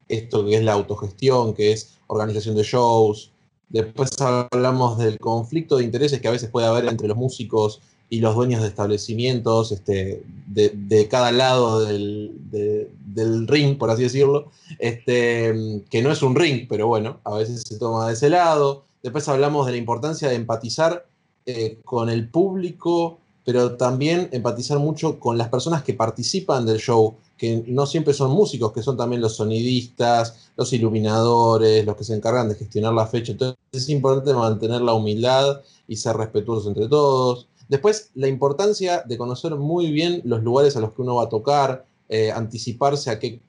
[0.09, 3.33] esto que es la autogestión, que es organización de shows.
[3.69, 8.21] Después hablamos del conflicto de intereses que a veces puede haber entre los músicos y
[8.21, 16.03] los dueños de establecimientos este, de, cada lado del, ring, por así decirlo, este, que
[16.03, 18.85] no es un ring, pero bueno, a veces se toma de ese lado.
[19.03, 21.07] Después hablamos de la importancia de empatizar
[21.47, 27.17] eh, con el público, pero también empatizar mucho con las personas que participan del show,
[27.37, 32.15] que no siempre son músicos, que son también los sonidistas, los iluminadores, los que se
[32.15, 33.33] encargan de gestionar la fecha.
[33.33, 37.49] Entonces es importante mantener la humildad y ser respetuosos entre todos.
[37.69, 41.29] Después, la importancia de conocer muy bien los lugares a los que uno va a
[41.29, 43.41] tocar, eh, anticiparse a qué,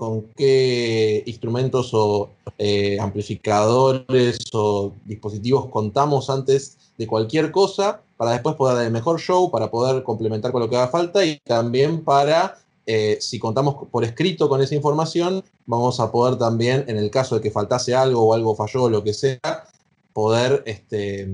[0.00, 8.56] con qué instrumentos o eh, amplificadores o dispositivos contamos antes de cualquier cosa, para después
[8.56, 12.02] poder dar el mejor show, para poder complementar con lo que haga falta y también
[12.02, 17.10] para eh, si contamos por escrito con esa información, vamos a poder también, en el
[17.10, 19.66] caso de que faltase algo o algo falló o lo que sea,
[20.14, 21.28] poder, este,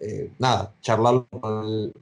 [0.00, 1.22] eh, nada, charlar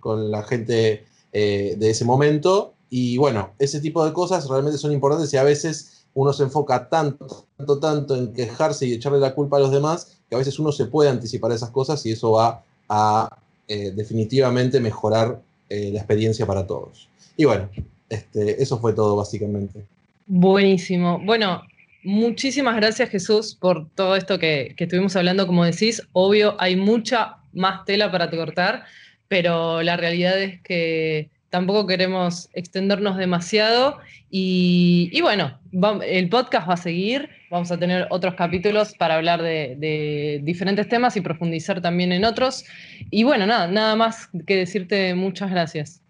[0.00, 2.72] con, la gente de ese momento.
[2.90, 6.88] Y bueno, ese tipo de cosas realmente son importantes y a veces uno se enfoca
[6.88, 10.58] tanto, tanto, tanto en quejarse y echarle la culpa a los demás, que a veces
[10.58, 13.38] uno se puede anticipar esas cosas y eso va a
[13.68, 17.08] definitivamente mejorar la experiencia para todos.
[17.36, 17.70] Y bueno,
[18.10, 19.86] este, eso fue todo básicamente.
[20.26, 21.20] Buenísimo.
[21.24, 21.62] Bueno,
[22.02, 25.46] muchísimas gracias Jesús por todo esto que, estuvimos hablando.
[25.46, 28.84] Como decís, obvio, hay mucha más tela para cortar,
[29.28, 33.98] pero la realidad es que tampoco queremos extendernos demasiado.
[34.30, 35.58] Y, bueno,
[36.04, 40.88] el podcast va a seguir, vamos a tener otros capítulos para hablar de, de, diferentes
[40.88, 42.64] temas y profundizar también en otros.
[43.10, 46.00] Y bueno, nada, nada más que decirte muchas gracias.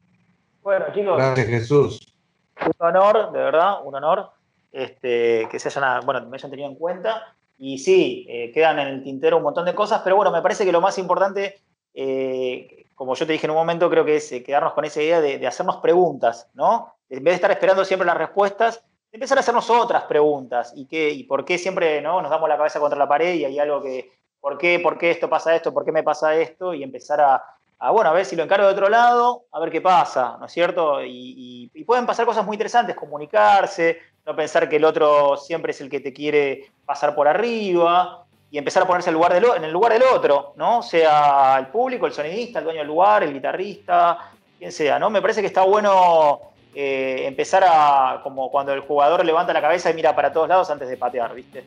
[0.63, 1.17] Bueno, chicos.
[1.17, 2.15] Gracias, Jesús.
[2.61, 4.31] Un honor, de verdad, un honor
[4.71, 7.35] este, que se hayan, bueno, me hayan tenido en cuenta.
[7.59, 10.65] Y sí, eh, quedan en el tintero un montón de cosas, pero bueno, me parece
[10.65, 11.61] que lo más importante,
[11.95, 15.01] eh, como yo te dije en un momento, creo que es eh, quedarnos con esa
[15.01, 16.97] idea de, hacernos preguntas, ¿no?
[17.09, 20.75] En vez de estar esperando siempre las respuestas, empezar a hacernos otras preguntas.
[20.77, 22.21] ¿Y, qué, y por qué siempre ¿no?
[22.21, 25.13] nos damos la cabeza contra la pared y hay algo que, ¿por qué, ¿por qué
[25.13, 25.73] esto pasa esto?
[25.73, 26.75] ¿Por qué me pasa esto?
[26.75, 27.43] Y empezar a,
[27.79, 30.45] a, bueno, a ver si lo encargo de otro lado, a ver qué pasa, ¿no
[30.45, 31.03] es cierto?
[31.03, 35.89] Y, pueden pasar cosas muy interesantes, comunicarse, no pensar que el otro siempre es el
[35.89, 39.65] que te quiere pasar por arriba y empezar a ponerse en el lugar del, en
[39.65, 40.83] el lugar del otro, ¿no?
[40.83, 45.09] Sea el público, el sonidista, el dueño del lugar, el guitarrista, quien sea, ¿no?
[45.11, 46.41] Me parece que está bueno
[46.75, 50.71] eh, empezar a, como cuando el jugador levanta la cabeza y mira para todos lados
[50.71, 51.65] antes de patear, ¿viste?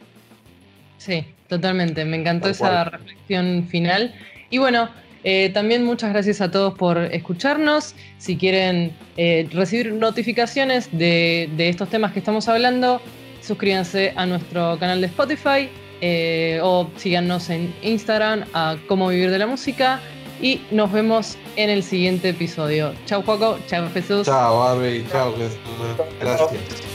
[0.97, 2.05] Sí, totalmente.
[2.05, 4.13] Me encantó esa reflexión final.
[4.49, 4.89] Y bueno,
[5.23, 7.95] eh, también muchas gracias a todos por escucharnos.
[8.17, 13.01] Si quieren eh, recibir notificaciones de, estos temas que estamos hablando,
[13.41, 15.69] suscríbanse a nuestro canal de Spotify
[16.05, 20.01] eh, o síganos en Instagram a Cómo Vivir de la Música.
[20.41, 22.93] Y nos vemos en el siguiente episodio.
[23.05, 23.57] Chao, Juaco.
[23.67, 24.25] Chao, Jesús.
[24.25, 25.05] Chao, Barbie.
[25.09, 25.57] Chao, Jesús.
[26.19, 26.92] Gracias.